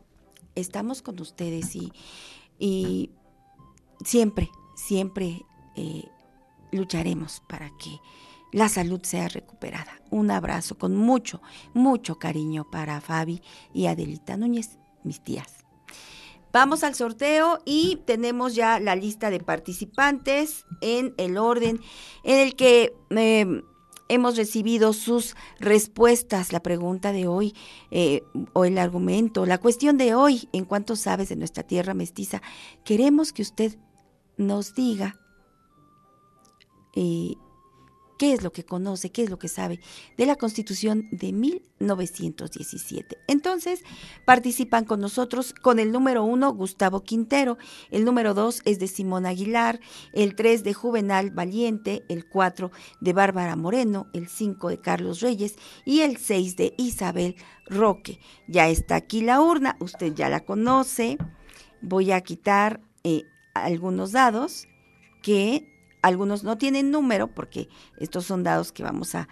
[0.54, 1.90] estamos con ustedes y,
[2.58, 3.10] y
[4.04, 5.44] siempre, siempre
[5.76, 6.04] eh,
[6.72, 8.00] lucharemos para que
[8.52, 10.00] la salud sea recuperada.
[10.10, 11.42] Un abrazo con mucho,
[11.74, 13.42] mucho cariño para Fabi
[13.74, 15.64] y Adelita Núñez, mis tías.
[16.50, 21.80] Vamos al sorteo y tenemos ya la lista de participantes en el orden
[22.24, 23.62] en el que em,
[24.08, 26.52] hemos recibido sus respuestas.
[26.52, 27.54] La pregunta de hoy
[27.90, 28.22] eh,
[28.52, 32.42] o el argumento, la cuestión de hoy, en cuanto sabes de nuestra tierra mestiza,
[32.84, 33.78] queremos que usted
[34.36, 35.20] nos diga
[36.94, 37.34] eh,
[38.18, 39.80] qué es lo que conoce, qué es lo que sabe
[40.16, 43.16] de la Constitución de 1917.
[43.28, 43.82] Entonces,
[44.26, 47.56] participan con nosotros con el número uno, Gustavo Quintero,
[47.90, 49.80] el número dos es de Simón Aguilar,
[50.12, 55.56] el tres de Juvenal Valiente, el cuatro de Bárbara Moreno, el cinco de Carlos Reyes
[55.84, 57.36] y el seis de Isabel
[57.66, 58.18] Roque.
[58.48, 61.18] Ya está aquí la urna, usted ya la conoce.
[61.80, 63.22] Voy a quitar eh,
[63.54, 64.66] algunos dados
[65.22, 67.68] que algunos no tienen número porque
[67.98, 69.28] estos son dados que vamos a,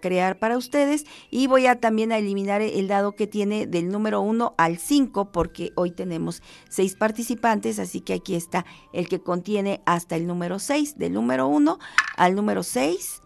[0.00, 1.06] crear para ustedes.
[1.30, 5.30] Y voy a también a eliminar el dado que tiene del número 1 al 5
[5.30, 10.58] porque hoy tenemos seis participantes, así que aquí está el que contiene hasta el número
[10.58, 11.78] 6, del número 1
[12.16, 13.22] al número 6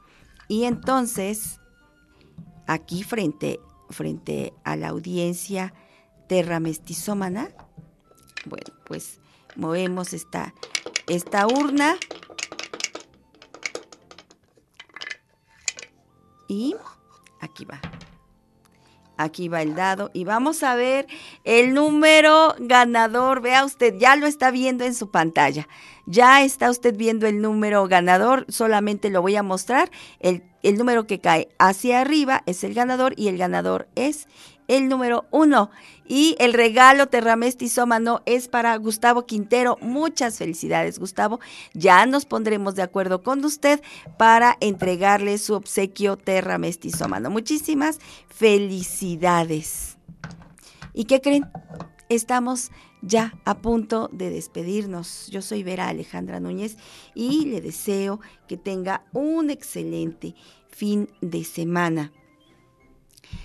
[0.48, 1.60] y entonces
[2.66, 5.72] aquí frente, frente a la audiencia
[6.28, 7.48] terra mestizómana,
[8.44, 9.20] bueno, pues
[9.56, 10.54] movemos esta,
[11.12, 11.96] esta urna
[16.48, 16.74] y
[17.40, 17.80] aquí va.
[19.18, 21.06] Aquí va el dado y vamos a ver
[21.44, 23.42] el número ganador.
[23.42, 25.68] Vea usted, ya lo está viendo en su pantalla.
[26.06, 28.46] Ya está usted viendo el número ganador.
[28.48, 29.90] Solamente lo voy a mostrar.
[30.18, 34.28] El, el número que cae hacia arriba es el ganador y el ganador es
[34.68, 35.70] el número uno.
[36.06, 39.78] Y el regalo terramestizómano es para Gustavo Quintero.
[39.80, 41.40] Muchas felicidades, Gustavo.
[41.74, 43.80] Ya nos pondremos de acuerdo con usted
[44.18, 47.30] para entregarle su obsequio terramestizómano.
[47.30, 47.98] Muchísimas
[48.28, 49.96] felicidades.
[50.94, 51.46] ¿Y qué creen?
[52.08, 52.70] Estamos
[53.00, 55.28] ya a punto de despedirnos.
[55.28, 56.76] Yo soy Vera Alejandra Núñez
[57.14, 60.34] y le deseo que tenga un excelente
[60.68, 62.12] fin de semana.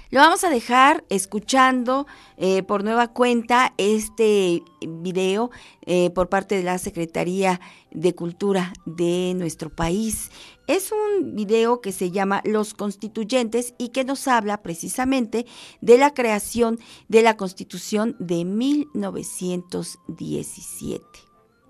[0.09, 2.07] Lo vamos a dejar escuchando
[2.37, 5.51] eh, por nueva cuenta este video
[5.85, 7.59] eh, por parte de la Secretaría
[7.91, 10.31] de Cultura de nuestro país.
[10.67, 15.45] Es un video que se llama Los Constituyentes y que nos habla precisamente
[15.81, 16.79] de la creación
[17.09, 21.26] de la Constitución de 1917.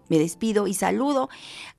[0.09, 1.29] Me despido y saludo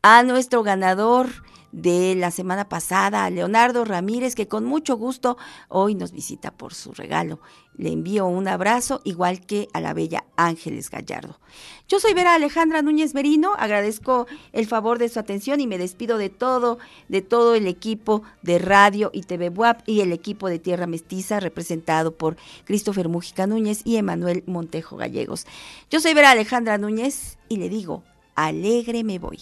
[0.02, 1.28] a nuestro ganador
[1.72, 5.36] de la semana pasada, Leonardo Ramírez, que con mucho gusto
[5.68, 7.40] hoy nos visita por su regalo.
[7.76, 11.38] Le envío un abrazo, igual que a la bella Ángeles Gallardo.
[11.86, 16.18] Yo soy Vera Alejandra Núñez Merino, agradezco el favor de su atención y me despido
[16.18, 16.78] de todo,
[17.09, 21.38] de todo el equipo de Radio y TV WAP y el equipo de Tierra Mestiza,
[21.38, 25.46] representado por Christopher Mújica Núñez y Emanuel Montejo Gallegos.
[25.90, 28.02] Yo soy Vera Alejandra Núñez y le digo,
[28.47, 29.39] alegre me voy.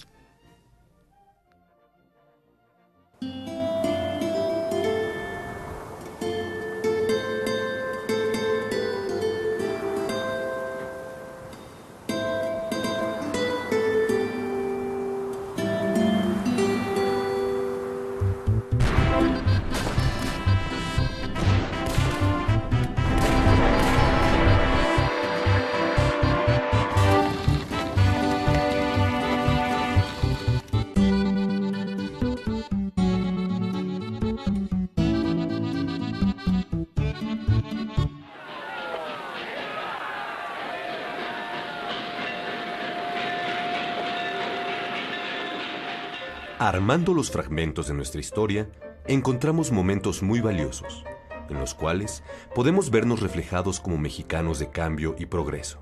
[46.67, 48.69] Armando los fragmentos de nuestra historia,
[49.07, 51.05] encontramos momentos muy valiosos,
[51.49, 52.25] en los cuales
[52.57, 55.81] podemos vernos reflejados como mexicanos de cambio y progreso.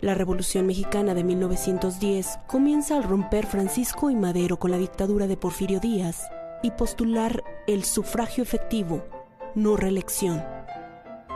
[0.00, 5.36] La Revolución Mexicana de 1910 comienza al romper Francisco y Madero con la dictadura de
[5.36, 6.28] Porfirio Díaz
[6.62, 9.04] y postular el sufragio efectivo,
[9.56, 10.44] no reelección.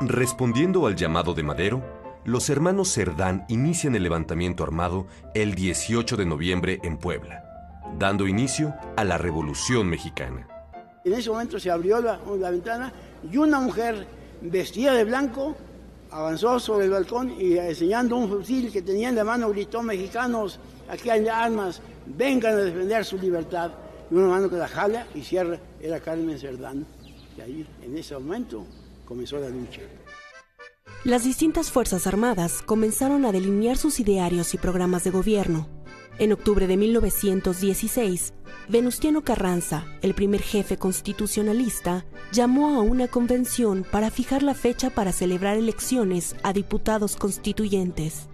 [0.03, 1.83] Respondiendo al llamado de Madero,
[2.25, 7.49] los hermanos Cerdán inician el levantamiento armado el 18 de noviembre en Puebla
[7.99, 10.47] dando inicio a la Revolución Mexicana.
[11.05, 12.19] En ese momento se abrió la,
[12.51, 12.93] ventana
[13.31, 14.07] y una mujer
[14.41, 15.57] vestida de blanco
[16.11, 20.61] avanzó sobre el balcón y enseñando un fusil que tenía en la mano gritó, mexicanos,
[20.89, 23.73] aquí hay armas, vengan a defender su libertad.
[24.11, 26.87] Y una mano que la jala y cierra era Carmen Cerdán.
[27.37, 28.65] Y ahí, en ese momento,
[29.07, 29.81] comenzó la lucha.
[31.05, 35.67] Las distintas Fuerzas Armadas comenzaron a delinear sus idearios y programas de gobierno.
[36.19, 38.35] En octubre de 1916,
[38.69, 45.13] Venustiano Carranza, el primer jefe constitucionalista, llamó a una convención para fijar la fecha para
[45.13, 48.29] celebrar elecciones a diputados constituyentes.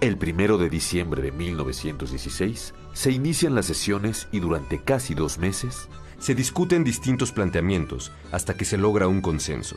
[0.00, 5.88] El primero de diciembre de 1916 se inician las sesiones y durante casi dos meses
[6.18, 9.76] se discuten distintos planteamientos hasta que se logra un consenso.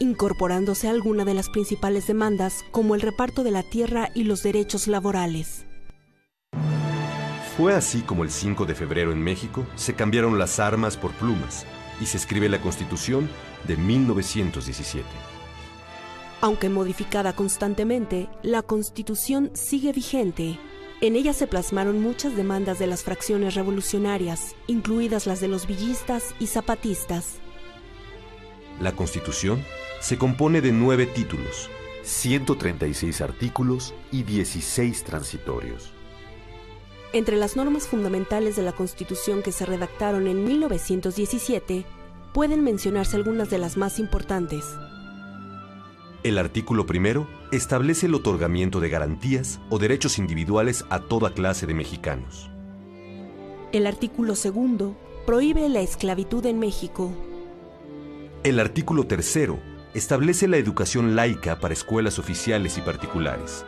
[0.00, 4.86] Incorporándose alguna de las principales demandas como el reparto de la tierra y los derechos
[4.86, 5.67] laborales.
[7.58, 11.66] Fue así como el 5 de febrero en México se cambiaron las armas por plumas
[12.00, 13.28] y se escribe la Constitución
[13.66, 15.04] de 1917.
[16.40, 20.56] Aunque modificada constantemente, la Constitución sigue vigente.
[21.00, 26.36] En ella se plasmaron muchas demandas de las fracciones revolucionarias, incluidas las de los villistas
[26.38, 27.40] y zapatistas.
[28.80, 29.64] La Constitución
[29.98, 31.68] se compone de nueve títulos,
[32.04, 35.97] 136 artículos y 16 transitorios.
[37.12, 41.86] Entre las normas fundamentales de la Constitución que se redactaron en 1917,
[42.34, 44.64] pueden mencionarse algunas de las más importantes.
[46.22, 51.74] El artículo primero establece el otorgamiento de garantías o derechos individuales a toda clase de
[51.74, 52.50] mexicanos.
[53.72, 54.94] El artículo segundo
[55.24, 57.10] prohíbe la esclavitud en México.
[58.44, 59.58] El artículo tercero
[59.94, 63.64] establece la educación laica para escuelas oficiales y particulares.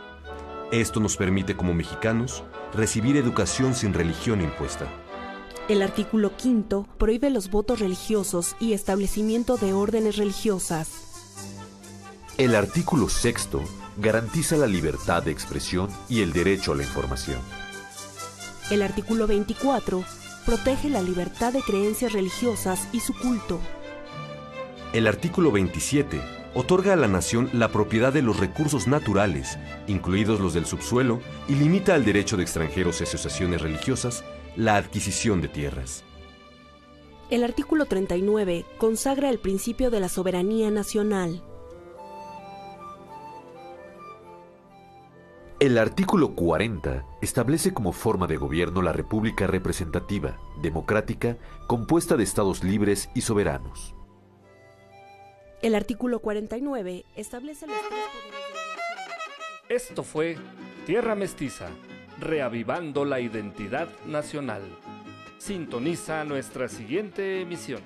[0.71, 2.43] Esto nos permite como mexicanos
[2.73, 4.87] recibir educación sin religión impuesta.
[5.67, 10.89] El artículo quinto prohíbe los votos religiosos y establecimiento de órdenes religiosas.
[12.37, 13.61] El artículo sexto
[13.97, 17.39] garantiza la libertad de expresión y el derecho a la información.
[18.69, 20.03] El artículo 24
[20.45, 23.59] protege la libertad de creencias religiosas y su culto.
[24.93, 29.57] El artículo 27 otorga a la nación la propiedad de los recursos naturales,
[29.87, 34.23] incluidos los del subsuelo, y limita al derecho de extranjeros y asociaciones religiosas
[34.55, 36.03] la adquisición de tierras.
[37.29, 41.41] El artículo 39 consagra el principio de la soberanía nacional.
[45.61, 51.37] El artículo 40 establece como forma de gobierno la República representativa, democrática,
[51.67, 53.95] compuesta de estados libres y soberanos.
[55.61, 57.99] El artículo 49 establece los tres
[59.69, 60.35] Esto fue
[60.87, 61.69] Tierra Mestiza,
[62.19, 64.63] reavivando la identidad nacional.
[65.37, 67.81] Sintoniza nuestra siguiente emisión.